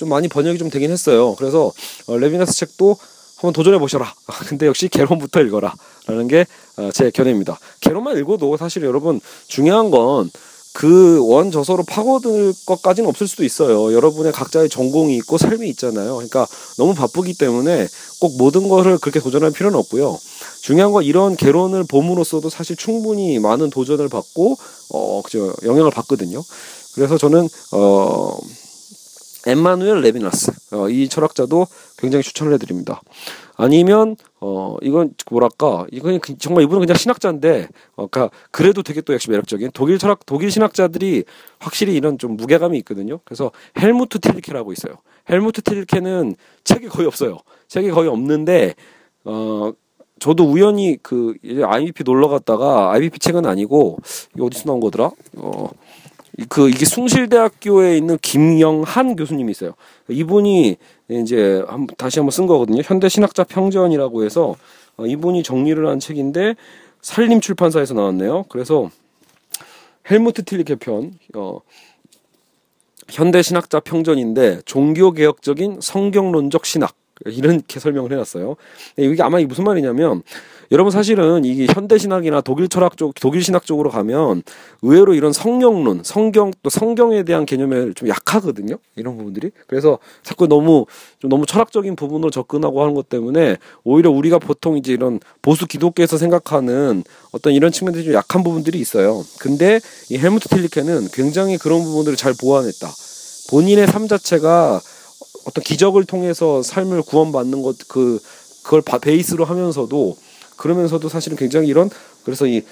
좀 0.00 0.08
많이 0.08 0.28
번역이 0.28 0.58
좀 0.58 0.70
되긴 0.70 0.90
했어요. 0.90 1.34
그래서 1.36 1.72
어, 2.06 2.16
레비나스 2.16 2.54
책도 2.54 2.96
한번 3.36 3.52
도전해 3.52 3.78
보셔라. 3.78 4.14
근데 4.48 4.66
역시 4.66 4.88
개론부터 4.88 5.42
읽어라. 5.42 5.74
라는 6.06 6.26
게 6.26 6.36
제 6.36 6.46
어, 6.78 6.90
견해입니다. 7.12 7.58
개론만 7.80 8.16
읽어도 8.16 8.56
사실 8.56 8.82
여러분 8.82 9.20
중요한 9.46 9.90
건 9.90 10.30
그 10.72 11.18
원 11.24 11.50
저서로 11.50 11.82
파고들 11.82 12.54
것까지는 12.64 13.08
없을 13.08 13.26
수도 13.26 13.44
있어요. 13.44 13.92
여러분의 13.92 14.32
각자의 14.32 14.68
전공이 14.68 15.16
있고 15.16 15.36
삶이 15.36 15.68
있잖아요. 15.70 16.14
그러니까 16.14 16.46
너무 16.78 16.94
바쁘기 16.94 17.34
때문에 17.34 17.88
꼭 18.20 18.36
모든 18.38 18.68
거를 18.68 18.98
그렇게 18.98 19.18
도전할 19.18 19.50
필요는 19.50 19.76
없고요. 19.78 20.18
중요한 20.62 20.92
건 20.92 21.02
이런 21.02 21.36
개론을 21.36 21.84
봄으로써도 21.84 22.50
사실 22.50 22.76
충분히 22.76 23.38
많은 23.40 23.70
도전을 23.70 24.08
받고 24.08 24.56
어 24.90 25.22
그죠 25.22 25.52
영향을 25.64 25.90
받거든요. 25.90 26.42
그래서 26.94 27.18
저는 27.18 27.48
어 27.72 28.38
엠마누엘 29.46 30.00
레비나스 30.00 30.52
어, 30.74 30.88
이 30.88 31.08
철학자도 31.08 31.66
굉장히 31.98 32.22
추천을 32.22 32.52
해드립니다. 32.54 33.02
아니면 33.56 34.16
어 34.40 34.76
이건 34.80 35.12
뭐랄까 35.30 35.86
이건 35.92 36.18
그 36.20 36.38
정말 36.38 36.64
이분은 36.64 36.80
그냥 36.80 36.96
신학자인데 36.96 37.68
어 37.96 38.06
그러니까 38.06 38.34
그래도 38.50 38.82
되게 38.82 39.02
또 39.02 39.12
역시 39.12 39.28
매력적인 39.28 39.70
독일 39.74 39.98
철학 39.98 40.24
독일 40.24 40.50
신학자들이 40.50 41.24
확실히 41.58 41.94
이런 41.94 42.16
좀 42.16 42.36
무게감이 42.36 42.78
있거든요. 42.78 43.20
그래서 43.24 43.50
헬무트 43.78 44.20
틸리케라고 44.20 44.72
있어요. 44.72 44.94
헬무트 45.28 45.60
틸리케는 45.60 46.36
책이 46.64 46.88
거의 46.88 47.06
없어요. 47.06 47.38
책이 47.68 47.90
거의 47.90 48.08
없는데 48.08 48.74
어 49.24 49.72
저도 50.20 50.44
우연히 50.44 50.96
그 51.02 51.34
IBP 51.44 52.04
놀러 52.04 52.28
갔다가 52.28 52.92
IBP 52.92 53.18
책은 53.18 53.44
아니고 53.44 53.98
어디서 54.38 54.64
나온 54.64 54.80
거더라? 54.80 55.10
어 55.36 55.68
그 56.48 56.68
이게 56.68 56.84
숭실대학교에 56.84 57.96
있는 57.96 58.18
김영한 58.22 59.16
교수님이 59.16 59.50
있어요. 59.50 59.74
이분이 60.08 60.76
이제 61.08 61.62
한, 61.66 61.86
다시 61.98 62.18
한번 62.18 62.30
쓴 62.30 62.46
거거든요. 62.46 62.82
현대 62.84 63.08
신학자 63.08 63.44
평전이라고 63.44 64.24
해서 64.24 64.56
어, 64.96 65.06
이분이 65.06 65.42
정리를 65.42 65.86
한 65.86 65.98
책인데 65.98 66.54
살림 67.02 67.40
출판사에서 67.40 67.94
나왔네요. 67.94 68.44
그래서 68.48 68.90
헬무트 70.10 70.44
틸리케 70.44 70.76
편 70.76 71.14
어, 71.34 71.60
현대 73.08 73.42
신학자 73.42 73.80
평전인데 73.80 74.62
종교 74.64 75.12
개혁적인 75.12 75.80
성경론적 75.80 76.64
신학 76.64 76.94
이렇게 77.26 77.80
설명을 77.80 78.12
해놨어요. 78.12 78.56
이게 78.96 79.22
아마 79.22 79.40
무슨 79.40 79.64
말이냐면 79.64 80.22
여러분 80.72 80.92
사실은 80.92 81.44
이게 81.44 81.66
현대 81.68 81.98
신학이나 81.98 82.40
독일 82.42 82.68
철학 82.68 82.96
쪽, 82.96 83.14
독일 83.20 83.42
신학 83.42 83.66
쪽으로 83.66 83.90
가면 83.90 84.42
의외로 84.82 85.14
이런 85.14 85.32
성경론, 85.32 86.02
성경 86.04 86.52
또 86.62 86.70
성경에 86.70 87.24
대한 87.24 87.44
개념에 87.44 87.92
좀 87.94 88.08
약하거든요. 88.08 88.76
이런 88.94 89.16
부분들이. 89.16 89.50
그래서 89.66 89.98
자꾸 90.22 90.46
너무 90.46 90.86
좀 91.18 91.28
너무 91.28 91.44
철학적인 91.44 91.96
부분으로 91.96 92.30
접근하고 92.30 92.82
하는 92.82 92.94
것 92.94 93.08
때문에 93.08 93.56
오히려 93.82 94.10
우리가 94.10 94.38
보통 94.38 94.76
이제 94.76 94.92
이런 94.92 95.18
보수 95.42 95.66
기독교에서 95.66 96.18
생각하는 96.18 97.02
어떤 97.32 97.52
이런 97.52 97.72
측면들이 97.72 98.04
좀 98.04 98.14
약한 98.14 98.44
부분들이 98.44 98.78
있어요. 98.78 99.24
근데 99.40 99.80
이 100.08 100.18
헬무트 100.18 100.48
틸리케는 100.48 101.08
굉장히 101.12 101.58
그런 101.58 101.82
부분들을 101.82 102.16
잘 102.16 102.32
보완했다. 102.40 102.88
본인의 103.50 103.88
삶 103.88 104.06
자체가 104.06 104.80
어떤 105.46 105.64
기적을 105.64 106.04
통해서 106.04 106.62
삶을 106.62 107.02
구원받는 107.02 107.62
것 107.62 107.76
그 107.88 108.20
그걸 108.62 108.82
베이스로 109.00 109.44
하면서도 109.44 110.16
그러면서도 110.60 111.08
사실은 111.08 111.36
굉장히 111.38 111.68
이런 111.68 111.88
그래서 112.24 112.46
이 112.46 112.62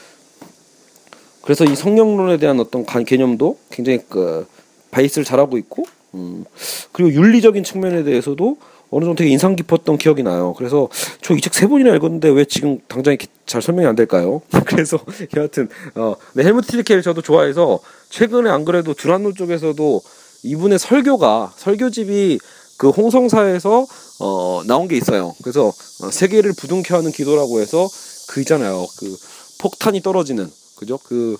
그래서 1.42 1.64
이 1.64 1.74
성령론에 1.74 2.36
대한 2.36 2.60
어떤 2.60 2.84
개념도 2.84 3.58
굉장히 3.70 4.00
그 4.08 4.46
베이스를 4.90 5.24
잘하고 5.24 5.56
있고 5.58 5.84
음 6.14 6.44
그리고 6.92 7.12
윤리적인 7.12 7.64
측면에 7.64 8.04
대해서도 8.04 8.58
어느 8.90 9.04
정도 9.04 9.18
되게 9.18 9.30
인상 9.30 9.54
깊었던 9.56 9.98
기억이 9.98 10.22
나요. 10.22 10.54
그래서 10.56 10.88
저 11.22 11.34
이 11.34 11.40
책 11.40 11.52
세 11.54 11.66
번이나 11.66 11.94
읽었는데 11.96 12.28
왜 12.30 12.44
지금 12.44 12.78
당장 12.88 13.16
잘 13.46 13.60
설명이 13.62 13.86
안 13.86 13.94
될까요? 13.96 14.40
그래서 14.64 14.98
여하튼 15.36 15.68
어, 15.94 16.14
네, 16.34 16.44
헬무트 16.44 16.68
틸리케를 16.68 17.02
저도 17.02 17.20
좋아해서 17.22 17.80
최근에 18.10 18.48
안 18.50 18.64
그래도 18.64 18.94
드란노 18.94 19.32
쪽에서도 19.34 20.00
이분의 20.42 20.78
설교가 20.78 21.52
설교집이 21.56 22.38
그 22.78 22.90
홍성사에서 22.90 23.86
어 24.20 24.62
나온 24.66 24.88
게 24.88 24.96
있어요. 24.96 25.34
그래서 25.42 25.72
어, 26.02 26.10
세계를 26.10 26.54
부둥켜 26.54 26.96
하는 26.96 27.12
기도라고 27.12 27.60
해서 27.60 27.88
그 28.28 28.40
있잖아요. 28.40 28.86
그 28.98 29.16
폭탄이 29.58 30.02
떨어지는 30.02 30.50
그죠? 30.76 30.98
그 31.04 31.36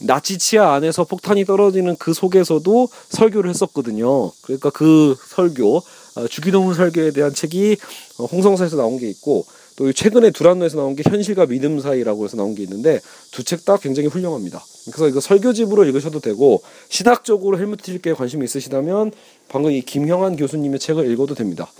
나치 0.00 0.38
치아 0.38 0.74
안에서 0.74 1.04
폭탄이 1.04 1.44
떨어지는 1.44 1.96
그 1.96 2.12
속에서도 2.14 2.88
설교를 3.10 3.50
했었거든요. 3.50 4.32
그러니까 4.42 4.70
그 4.70 5.16
설교 5.28 5.82
어, 6.16 6.28
주기도문 6.28 6.74
설교에 6.74 7.12
대한 7.12 7.34
책이 7.34 7.76
어, 8.18 8.24
홍성사에서 8.26 8.76
나온 8.76 8.98
게 8.98 9.08
있고 9.10 9.46
또 9.76 9.92
최근에 9.92 10.30
두란노에서 10.32 10.76
나온 10.78 10.96
게 10.96 11.02
현실과 11.08 11.46
믿음 11.46 11.80
사이라고 11.80 12.24
해서 12.24 12.36
나온 12.36 12.54
게 12.54 12.62
있는데 12.64 13.00
두 13.30 13.42
책 13.44 13.64
다 13.64 13.76
굉장히 13.78 14.08
훌륭합니다. 14.08 14.64
그래서 14.86 15.08
이거 15.08 15.20
설교집으로 15.20 15.84
읽으셔도 15.84 16.20
되고 16.20 16.62
신학적으로 16.88 17.58
헬무트 17.58 17.82
틸리케에 17.84 18.14
관심이 18.14 18.44
있으시다면 18.44 19.12
방금 19.48 19.70
이 19.70 19.80
김형한 19.82 20.36
교수님의 20.36 20.78
책을 20.80 21.10
읽어도 21.10 21.34
됩니다. 21.34 21.70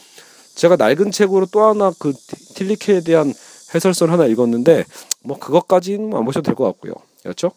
제가 0.54 0.76
낡은 0.76 1.10
책으로 1.10 1.46
또 1.46 1.62
하나 1.62 1.92
그 1.98 2.12
틸리케에 2.54 3.00
대한 3.00 3.32
해설서를 3.74 4.12
하나 4.12 4.26
읽었는데 4.26 4.84
뭐 5.22 5.38
그것까지는 5.38 6.14
안 6.14 6.24
보셔도 6.24 6.44
될 6.44 6.54
것 6.54 6.64
같고요. 6.64 6.94
그렇죠? 7.22 7.52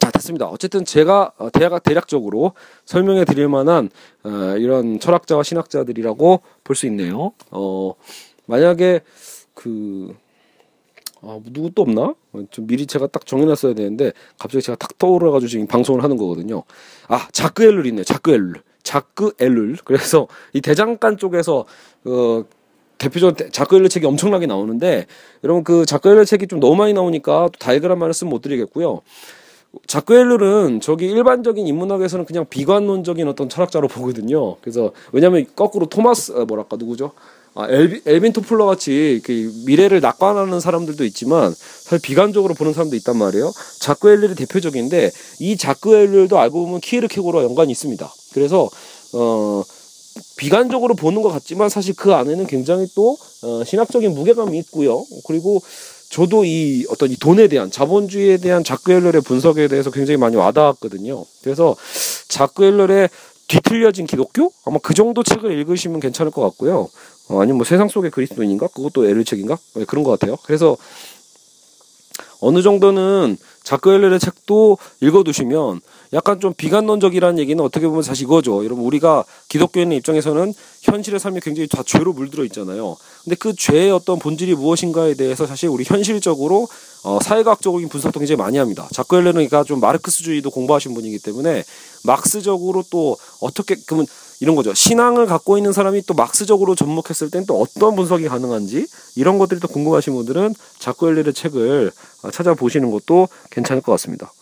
자 0.00 0.10
됐습니다. 0.10 0.46
어쨌든 0.46 0.84
제가 0.84 1.32
어, 1.38 1.50
대학 1.50 1.80
대략적으로 1.82 2.52
설명해 2.86 3.24
드릴 3.26 3.48
만한 3.48 3.90
어, 4.24 4.28
이런 4.58 4.98
철학자와 4.98 5.42
신학자들이라고 5.44 6.40
볼 6.64 6.74
수 6.74 6.86
있네요. 6.86 7.32
어 7.50 7.94
만약에 8.46 9.02
그 9.54 10.16
아, 11.22 11.38
누구 11.52 11.70
또 11.74 11.82
없나? 11.82 12.14
좀 12.50 12.66
미리 12.66 12.86
제가 12.86 13.06
딱 13.08 13.26
정해놨어야 13.26 13.74
되는데 13.74 14.12
갑자기 14.38 14.62
제가 14.62 14.76
탁 14.76 14.98
떠오르가지고 14.98 15.48
지금 15.48 15.66
방송을 15.66 16.02
하는 16.02 16.16
거거든요. 16.16 16.62
아 17.08 17.28
자크 17.32 17.62
엘룰 17.64 17.86
있네. 17.86 18.04
자크 18.04 18.30
엘룰. 18.32 18.54
자크 18.82 19.32
엘룰. 19.40 19.76
그래서 19.84 20.28
이 20.52 20.60
대장간 20.60 21.16
쪽에서 21.16 21.64
어 22.04 22.44
대표적으로 22.98 23.50
자크 23.50 23.76
엘룰 23.76 23.88
책이 23.88 24.06
엄청나게 24.06 24.46
나오는데 24.46 25.06
여러분 25.42 25.64
그 25.64 25.84
자크 25.86 26.08
엘룰 26.08 26.26
책이 26.26 26.46
좀 26.46 26.60
너무 26.60 26.76
많이 26.76 26.92
나오니까 26.92 27.48
또 27.52 27.58
다이그램만을 27.58 28.14
쓰면 28.14 28.30
못 28.30 28.40
드리겠고요. 28.42 29.02
자크 29.86 30.14
엘룰은 30.14 30.80
저기 30.80 31.06
일반적인 31.06 31.66
인문학에서는 31.66 32.24
그냥 32.26 32.46
비관론적인 32.48 33.26
어떤 33.28 33.48
철학자로 33.48 33.88
보거든요. 33.88 34.56
그래서 34.56 34.92
왜냐하면 35.12 35.46
거꾸로 35.56 35.86
토마스 35.86 36.32
아, 36.32 36.44
뭐랄까 36.44 36.76
누구죠? 36.76 37.12
아, 37.56 37.68
엘비, 37.68 38.02
엘빈 38.04 38.32
토플러 38.32 38.66
같이 38.66 39.20
그 39.22 39.52
미래를 39.64 40.00
낙관하는 40.00 40.58
사람들도 40.58 41.04
있지만 41.04 41.54
사실 41.54 42.00
비관적으로 42.00 42.54
보는 42.54 42.72
사람도 42.72 42.96
있단 42.96 43.16
말이에요. 43.16 43.52
자크 43.80 44.10
엘룰이 44.10 44.34
대표적인데 44.34 45.12
이 45.38 45.56
자크 45.56 45.94
엘룰도 45.94 46.38
알고 46.38 46.64
보면 46.64 46.80
키에르케고르와 46.80 47.44
연관이 47.44 47.70
있습니다. 47.70 48.12
그래서 48.32 48.68
어 49.12 49.62
비관적으로 50.36 50.94
보는 50.94 51.22
것 51.22 51.30
같지만 51.30 51.68
사실 51.68 51.94
그 51.96 52.12
안에는 52.12 52.46
굉장히 52.46 52.88
또 52.96 53.16
어, 53.42 53.64
신학적인 53.64 54.12
무게감이 54.14 54.58
있고요. 54.58 55.04
그리고 55.26 55.62
저도 56.10 56.44
이 56.44 56.84
어떤 56.90 57.10
이 57.10 57.16
돈에 57.16 57.48
대한 57.48 57.70
자본주의에 57.70 58.38
대한 58.38 58.64
자크 58.64 58.92
엘럴의 58.92 59.22
분석에 59.22 59.68
대해서 59.68 59.90
굉장히 59.90 60.16
많이 60.16 60.36
와닿았거든요. 60.36 61.24
그래서 61.42 61.76
자크 62.28 62.64
엘럴의 62.64 63.08
뒤틀려진 63.46 64.06
기독교 64.06 64.52
아마 64.64 64.78
그 64.78 64.94
정도 64.94 65.22
책을 65.22 65.52
읽으시면 65.52 66.00
괜찮을 66.00 66.32
것 66.32 66.42
같고요. 66.42 66.88
어, 67.28 67.40
아니면 67.40 67.58
뭐 67.58 67.64
세상 67.64 67.88
속의 67.88 68.10
그리스도인인가 68.10 68.68
그것도 68.68 69.06
엘르 69.06 69.24
책인가 69.24 69.56
네, 69.74 69.84
그런 69.84 70.04
것 70.04 70.10
같아요. 70.10 70.36
그래서 70.44 70.76
어느 72.40 72.60
정도는 72.60 73.38
자크 73.62 73.90
엘렐의 73.90 74.20
책도 74.20 74.76
읽어두시면 75.00 75.80
약간 76.12 76.38
좀 76.38 76.52
비관론적이라는 76.52 77.38
얘기는 77.38 77.62
어떻게 77.64 77.88
보면 77.88 78.02
사실 78.02 78.24
이거죠. 78.24 78.62
여러분 78.64 78.84
우리가 78.84 79.24
기독교인의 79.48 79.96
입장에서는 79.98 80.52
현실의 80.82 81.18
삶이 81.18 81.40
굉장히 81.40 81.66
다 81.66 81.82
죄로 81.84 82.12
물들어 82.12 82.44
있잖아요. 82.44 82.96
근데 83.24 83.36
그 83.36 83.54
죄의 83.56 83.90
어떤 83.90 84.18
본질이 84.18 84.54
무엇인가에 84.54 85.14
대해서 85.14 85.46
사실 85.46 85.70
우리 85.70 85.84
현실적으로 85.84 86.68
어, 87.02 87.18
사회과학적인 87.22 87.88
분석도 87.88 88.20
굉장히 88.20 88.36
많이 88.36 88.58
합니다. 88.58 88.86
자크 88.92 89.16
엘레는 89.16 89.32
그러니까 89.32 89.64
좀 89.64 89.80
마르크스주의도 89.80 90.50
공부하신 90.50 90.92
분이기 90.92 91.18
때문에 91.18 91.64
막스적으로 92.04 92.84
또 92.90 93.16
어떻게 93.40 93.76
그러면 93.86 94.06
이런 94.40 94.56
거죠. 94.56 94.74
신앙을 94.74 95.26
갖고 95.26 95.56
있는 95.56 95.72
사람이 95.72 96.02
또 96.02 96.14
막스적으로 96.14 96.74
접목했을 96.74 97.30
땐 97.30 97.46
또 97.46 97.60
어떤 97.60 97.96
분석이 97.96 98.28
가능한지 98.28 98.86
이런 99.16 99.38
것들이 99.38 99.60
또 99.60 99.68
궁금하신 99.68 100.14
분들은 100.14 100.54
자크 100.78 101.08
엘레의 101.08 101.32
책을 101.32 101.92
어, 102.22 102.30
찾아보시는 102.30 102.90
것도 102.90 103.28
괜찮을 103.50 103.82
것 103.82 103.92
같습니다. 103.92 104.32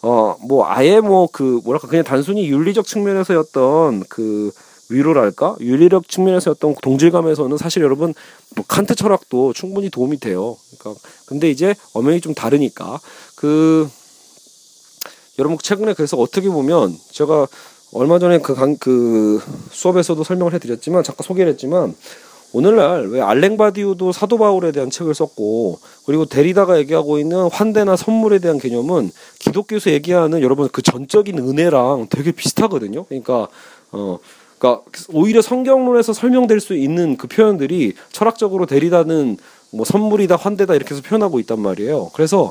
어, 0.00 0.36
뭐, 0.40 0.64
아예 0.66 1.00
뭐, 1.00 1.28
그, 1.32 1.60
뭐랄까, 1.64 1.88
그냥 1.88 2.04
단순히 2.04 2.48
윤리적 2.48 2.86
측면에서였던 2.86 4.04
그, 4.08 4.52
위로랄까? 4.90 5.56
윤리적 5.60 6.08
측면에서였던 6.08 6.76
동질감에서는 6.80 7.56
사실 7.56 7.82
여러분, 7.82 8.14
뭐, 8.54 8.64
칸트 8.66 8.94
철학도 8.94 9.52
충분히 9.52 9.90
도움이 9.90 10.20
돼요. 10.20 10.56
그러니까, 10.78 11.00
근데 11.26 11.50
이제 11.50 11.74
엄연히 11.94 12.20
좀 12.20 12.32
다르니까. 12.32 13.00
그, 13.34 13.88
여러분, 15.38 15.58
최근에 15.60 15.94
그래서 15.94 16.16
어떻게 16.16 16.48
보면, 16.48 16.96
제가 17.10 17.48
얼마 17.92 18.18
전에 18.18 18.38
그, 18.38 18.54
강, 18.54 18.76
그, 18.76 19.40
수업에서도 19.70 20.22
설명을 20.22 20.54
해드렸지만, 20.54 21.02
잠깐 21.02 21.24
소개를 21.24 21.52
했지만, 21.52 21.94
오늘날 22.52 23.08
왜 23.08 23.20
알랭바디우도 23.20 24.12
사도 24.12 24.38
바울에 24.38 24.72
대한 24.72 24.88
책을 24.88 25.14
썼고 25.14 25.78
그리고 26.06 26.24
데리다가 26.24 26.78
얘기하고 26.78 27.18
있는 27.18 27.48
환대나 27.50 27.96
선물에 27.96 28.38
대한 28.38 28.58
개념은 28.58 29.10
기독교에서 29.38 29.90
얘기하는 29.90 30.40
여러분 30.40 30.68
그 30.72 30.80
전적인 30.80 31.38
은혜랑 31.38 32.06
되게 32.08 32.32
비슷하거든요. 32.32 33.04
그러니까 33.04 33.48
어 33.92 34.18
그러니까 34.58 34.82
오히려 35.12 35.42
성경론에서 35.42 36.14
설명될 36.14 36.60
수 36.60 36.74
있는 36.74 37.16
그 37.16 37.28
표현들이 37.28 37.94
철학적으로 38.12 38.64
데리다는 38.64 39.36
뭐 39.70 39.84
선물이다 39.84 40.36
환대다 40.36 40.74
이렇게 40.74 40.94
해서 40.94 41.02
표현하고 41.06 41.40
있단 41.40 41.60
말이에요. 41.60 42.10
그래서 42.14 42.50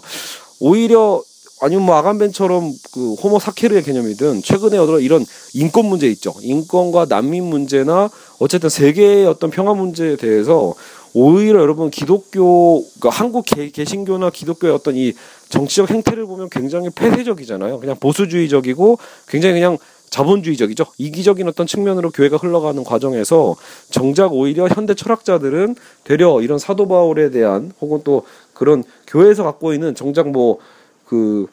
오히려 0.59 1.21
아니면 1.59 1.85
뭐 1.85 1.95
아간벤처럼 1.95 2.73
그 2.93 3.13
호모 3.15 3.39
사케르의 3.39 3.83
개념이든 3.83 4.43
최근에 4.43 4.77
어떤 4.77 5.01
이런 5.01 5.25
인권 5.53 5.85
문제 5.85 6.07
있죠. 6.07 6.33
인권과 6.41 7.07
난민 7.09 7.43
문제나 7.43 8.09
어쨌든 8.39 8.69
세계의 8.69 9.25
어떤 9.25 9.49
평화 9.49 9.73
문제에 9.73 10.15
대해서 10.17 10.75
오히려 11.13 11.61
여러분 11.61 11.89
기독교 11.89 12.83
그러니까 12.99 13.09
한국 13.09 13.45
개, 13.45 13.69
개신교나 13.69 14.29
기독교의 14.29 14.71
어떤 14.71 14.95
이 14.95 15.13
정치적 15.49 15.89
행태를 15.89 16.27
보면 16.27 16.49
굉장히 16.49 16.89
폐쇄적이잖아요. 16.91 17.79
그냥 17.79 17.95
보수주의적이고 17.99 18.99
굉장히 19.27 19.55
그냥 19.55 19.77
자본주의적이죠. 20.09 20.85
이기적인 20.97 21.47
어떤 21.47 21.67
측면으로 21.67 22.11
교회가 22.11 22.37
흘러가는 22.37 22.81
과정에서 22.83 23.55
정작 23.89 24.33
오히려 24.33 24.67
현대 24.67 24.93
철학자들은 24.93 25.75
되려 26.03 26.41
이런 26.41 26.59
사도 26.59 26.87
바울에 26.87 27.29
대한 27.29 27.71
혹은 27.81 28.01
또 28.03 28.23
그런 28.53 28.83
교회에서 29.07 29.43
갖고 29.43 29.73
있는 29.73 29.95
정작 29.95 30.29
뭐 30.29 30.59
그 31.07 31.47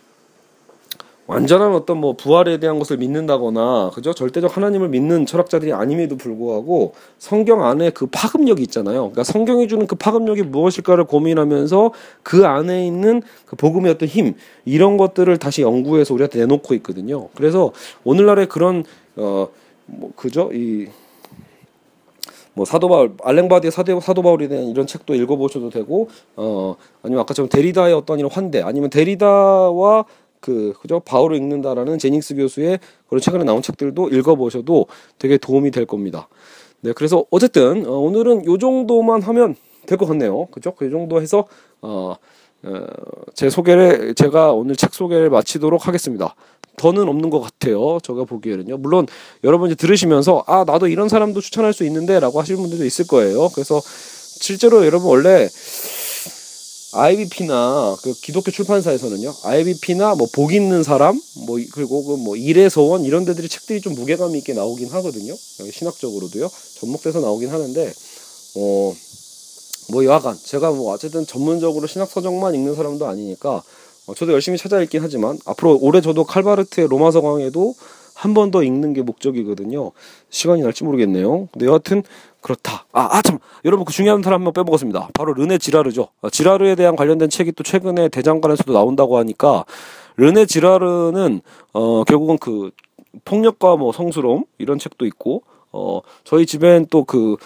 완전한 1.27 1.73
어떤 1.73 1.99
뭐 1.99 2.15
부활에 2.15 2.59
대한 2.59 2.79
것을 2.79 2.99
믿는다거나 2.99 3.91
그죠 3.95 4.13
절대적 4.13 4.57
하나님을 4.57 4.89
믿는 4.89 5.25
철학자들이 5.25 5.73
아님에도 5.73 6.17
불구하고 6.19 6.93
성경 7.19 7.65
안에 7.65 7.91
그 7.91 8.07
파급력이 8.07 8.63
있잖아요. 8.65 9.01
그러니까 9.01 9.25
성경이 9.25 9.67
주는 9.69 9.87
그 9.87 9.97
파급력이 9.97 10.43
무엇일까를 10.43 11.05
고민하면서 11.05 11.93
그 12.23 12.47
안에 12.47 12.87
있는 12.87 13.23
그 13.47 13.57
복음의 13.57 13.93
어떤 13.93 14.07
힘 14.07 14.35
이런 14.67 14.99
것들을 14.99 15.35
다시 15.39 15.63
연구해서 15.63 16.13
우리한테 16.13 16.41
내놓고 16.41 16.75
있거든요. 16.75 17.29
그래서 17.35 17.73
오늘날의 18.05 18.49
그런 18.49 18.85
어뭐 19.17 20.13
그죠 20.17 20.51
이 20.53 20.89
뭐 22.55 22.65
사도 22.65 22.89
바울 22.89 23.15
알랭바디의 23.23 23.71
사도, 23.71 24.01
사도 24.01 24.23
바울에 24.23 24.49
대한 24.49 24.67
이런 24.67 24.87
책도 24.87 25.15
읽어보셔도 25.15 25.71
되고 25.71 26.09
어 26.37 26.77
아니면 27.03 27.23
아까처럼 27.23 27.49
데리다의 27.49 27.95
어떤 27.95 28.19
이런 28.19 28.31
환대 28.31 28.63
아니면 28.63 28.91
데리다와 28.91 30.05
그 30.41 30.73
그죠 30.81 31.01
바울을 31.01 31.37
읽는다라는 31.37 31.99
제닉스 31.99 32.37
교수의 32.37 32.79
그런 33.09 33.21
최근에 33.21 33.45
나온 33.45 33.63
책들도 33.63 34.11
읽어보셔도 34.11 34.87
되게 35.19 35.39
도움이 35.39 35.71
될 35.71 35.87
겁니다. 35.87 36.29
네 36.81 36.93
그래서 36.93 37.25
어쨌든 37.31 37.87
어, 37.87 37.99
오늘은 37.99 38.47
요 38.47 38.59
정도만 38.59 39.23
하면 39.23 39.57
될 39.87 39.99
것 39.99 40.07
같네요. 40.07 40.47
그죠? 40.47 40.73
그 40.75 40.91
정도 40.91 41.21
해서 41.21 41.45
어, 41.83 42.15
어, 42.63 42.87
제 43.35 43.51
소개를 43.51 44.15
제가 44.15 44.53
오늘 44.53 44.77
책 44.77 44.95
소개를 44.95 45.31
마치도록 45.31 45.87
하겠습니다. 45.87 46.35
더는 46.77 47.09
없는 47.09 47.31
것 47.31 47.41
같아요. 47.41 47.99
제가 48.03 48.25
보기에는요. 48.25 48.77
물론 48.79 49.07
여러분 49.45 49.69
이제 49.71 49.75
들으시면서 49.77 50.45
아 50.47 50.65
나도 50.67 50.89
이런 50.89 51.09
사람도 51.09 51.41
추천할 51.41 51.73
수 51.73 51.85
있는데라고 51.85 52.41
하시는 52.41 52.61
분들도 52.61 52.85
있을 52.85 53.07
거예요. 53.07 53.49
그래서 53.51 53.81
실제로 54.41 54.85
여러분 54.85 55.09
원래 55.09 55.49
IBP나 56.97 57.97
그 58.03 58.15
기독교 58.21 58.51
출판사에서는요. 58.53 59.35
IBP나 59.45 60.15
뭐 60.15 60.29
복 60.33 60.53
있는 60.53 60.83
사람 60.83 61.21
뭐 61.47 61.59
그리고 61.73 62.05
그 62.05 62.17
뭐 62.17 62.37
일의 62.37 62.71
서원 62.71 63.05
이런 63.05 63.25
데들이 63.25 63.49
책들이 63.49 63.81
좀 63.81 63.95
무게감 63.95 64.37
있게 64.37 64.53
나오긴 64.55 64.89
하거든요. 64.91 65.35
신학적으로도요. 65.73 66.49
접목돼서 66.81 67.21
나오긴 67.21 67.51
하는데 67.51 67.93
어. 68.57 68.95
뭐 69.91 70.03
여하간 70.03 70.39
제가 70.43 70.71
뭐 70.71 70.95
어쨌든 70.95 71.27
전문적으로 71.27 71.87
신학 71.87 72.11
서적만 72.11 72.55
읽는 72.55 72.75
사람도 72.75 73.07
아니니까 73.07 73.51
어, 73.57 73.63
저도 74.13 74.33
열심히 74.33 74.59
찾아 74.59 74.81
읽긴 74.81 75.03
하지만 75.03 75.39
앞으로 75.47 75.79
올해 75.81 76.01
저도 76.01 76.25
칼바르트의 76.25 76.89
로마 76.89 77.11
서 77.11 77.21
강에도 77.21 77.75
한 78.15 78.33
번 78.35 78.51
더 78.51 78.63
읽는 78.63 78.93
게 78.95 79.03
목적이거든요. 79.03 79.91
시간이 80.31 80.63
날지 80.63 80.85
모르겠네요. 80.85 81.49
근데 81.53 81.67
여하튼 81.67 82.03
그렇다. 82.41 82.87
아, 82.93 83.09
아, 83.11 83.23
참. 83.23 83.39
여러분 83.65 83.85
그 83.85 83.93
중요한 83.93 84.23
사람 84.23 84.41
한명 84.41 84.53
빼먹었습니다. 84.53 85.09
바로 85.15 85.33
르네 85.35 85.59
지라르죠. 85.59 86.09
아, 86.23 86.31
지라르에 86.31 86.75
대한 86.77 86.95
관련된 86.95 87.29
책이 87.31 87.53
또 87.53 87.65
최근에 87.65 88.09
대장간에서도 88.11 88.73
나온다고 88.73 89.19
하니까 89.19 89.65
르네 90.17 90.47
지라르는 90.47 91.41
어 91.73 92.05
결국은 92.05 92.39
그 92.39 92.71
폭력과 93.25 93.77
뭐 93.77 93.93
성스러움 93.93 94.45
이런 94.59 94.79
책도 94.79 95.07
있고 95.07 95.43
어 95.73 96.01
저희 96.23 96.47
집엔 96.47 96.87
또 96.91 97.05
그 97.05 97.37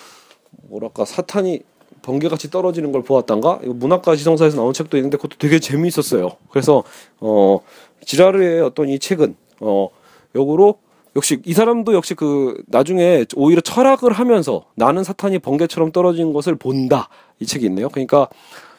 뭐랄까 0.68 1.05
사탄이 1.07 1.61
번개같이 2.09 2.51
떨어지는 2.51 2.90
걸 2.90 3.03
보았단가? 3.03 3.61
이거 3.62 3.75
문학과 3.75 4.16
지성사에서 4.16 4.57
나온 4.57 4.73
책도 4.73 4.97
있는데 4.97 5.18
그것도 5.18 5.37
되게 5.38 5.59
재미있었어요. 5.61 6.31
그래서 6.51 6.83
어 7.21 7.61
지라르의 8.03 8.62
어떤 8.62 8.88
이 8.88 8.99
책은 8.99 9.37
어 9.61 9.90
역으로 10.35 10.79
역시 11.16 11.42
이 11.44 11.53
사람도 11.53 11.92
역시 11.92 12.14
그 12.14 12.62
나중에 12.66 13.27
오히려 13.37 13.61
철학을 13.61 14.12
하면서 14.12 14.64
나는 14.75 15.05
사탄이 15.05 15.40
번개처럼 15.40 15.92
떨어진 15.92 16.33
것을 16.33 16.55
본다 16.55 17.11
이 17.40 17.47
책이 17.47 17.66
있네요. 17.66 17.90
그러니까 17.90 18.29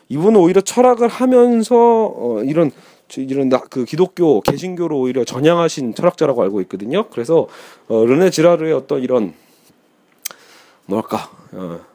이분은 0.09 0.39
오히려 0.39 0.61
철학을 0.61 1.07
하면서 1.07 1.75
어 1.75 2.41
이런 2.43 2.71
이런 3.15 3.51
그 3.69 3.85
기독교 3.85 4.41
개신교로 4.41 4.99
오히려 4.99 5.23
전향하신 5.23 5.93
철학자라고 5.93 6.41
알고 6.41 6.61
있거든요. 6.61 7.07
그래서 7.09 7.47
어 7.89 8.03
르네 8.05 8.31
지라르의 8.31 8.73
어떤 8.73 9.03
이런 9.03 9.35
뭐랄까 10.87 11.29
어 11.51 11.88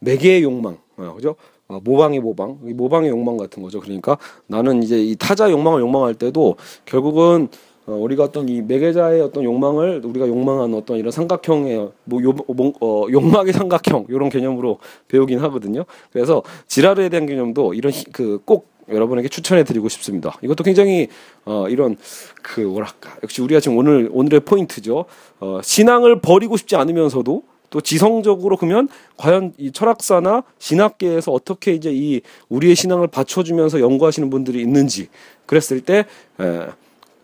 매개의 0.00 0.42
욕망 0.42 0.78
어, 0.96 1.12
그죠? 1.14 1.36
어, 1.68 1.80
모방의 1.82 2.20
모방, 2.20 2.58
이 2.64 2.72
모방의 2.72 3.10
욕망 3.10 3.36
같은 3.36 3.62
거죠. 3.62 3.80
그러니까 3.80 4.16
나는 4.46 4.82
이제 4.82 5.02
이 5.02 5.16
타자 5.16 5.50
욕망을 5.50 5.80
욕망할 5.80 6.14
때도 6.14 6.56
결국은 6.84 7.48
어, 7.86 7.92
우리가 7.92 8.24
어떤 8.24 8.48
이 8.48 8.62
매개자의 8.62 9.20
어떤 9.20 9.44
욕망을 9.44 10.00
우리가 10.04 10.26
욕망하는 10.26 10.76
어떤 10.76 10.98
이런 10.98 11.10
삼각형의 11.12 11.90
뭐 12.04 12.22
요, 12.22 12.32
뭐, 12.32 12.72
어, 12.80 13.06
욕망의 13.10 13.52
삼각형 13.52 14.06
이런 14.08 14.28
개념으로 14.28 14.78
배우긴 15.08 15.38
하거든요. 15.40 15.84
그래서 16.12 16.42
지랄에 16.66 17.08
대한 17.08 17.26
개념도 17.26 17.74
이런 17.74 17.92
그꼭 18.12 18.76
여러분에게 18.88 19.28
추천해 19.28 19.64
드리고 19.64 19.88
싶습니다. 19.88 20.38
이것도 20.42 20.62
굉장히 20.62 21.08
어 21.44 21.68
이런 21.68 21.96
그 22.42 22.60
뭐랄까 22.60 23.16
역시 23.22 23.42
우리가 23.42 23.58
지금 23.58 23.76
오늘 23.78 24.08
오늘의 24.12 24.40
포인트죠. 24.40 25.06
어 25.40 25.60
신앙을 25.62 26.20
버리고 26.20 26.56
싶지 26.56 26.76
않으면서도 26.76 27.42
또 27.70 27.80
지성적으로 27.80 28.56
그러면 28.56 28.88
과연 29.16 29.52
이 29.58 29.72
철학사나 29.72 30.42
신학계에서 30.58 31.32
어떻게 31.32 31.72
이제 31.72 31.90
이 31.92 32.20
우리의 32.48 32.74
신앙을 32.74 33.08
받쳐주면서 33.08 33.80
연구하시는 33.80 34.30
분들이 34.30 34.60
있는지 34.60 35.08
그랬을 35.46 35.80
때 35.80 36.06
에, 36.40 36.66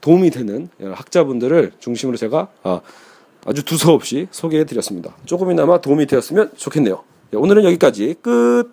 도움이 0.01 0.31
되는 0.31 0.69
학자분들을 0.81 1.73
중심으로 1.79 2.17
제가 2.17 2.49
아, 2.63 2.81
아주 3.47 3.65
두서없이 3.65 4.29
소개해 4.31 4.65
드렸습니다. 4.65 5.15
조금이나마 5.25 5.81
도움이 5.81 6.07
되었으면 6.07 6.53
좋겠네요. 6.57 7.03
네, 7.31 7.39
오늘은 7.39 7.65
여기까지 7.65 8.17
끝. 8.21 8.71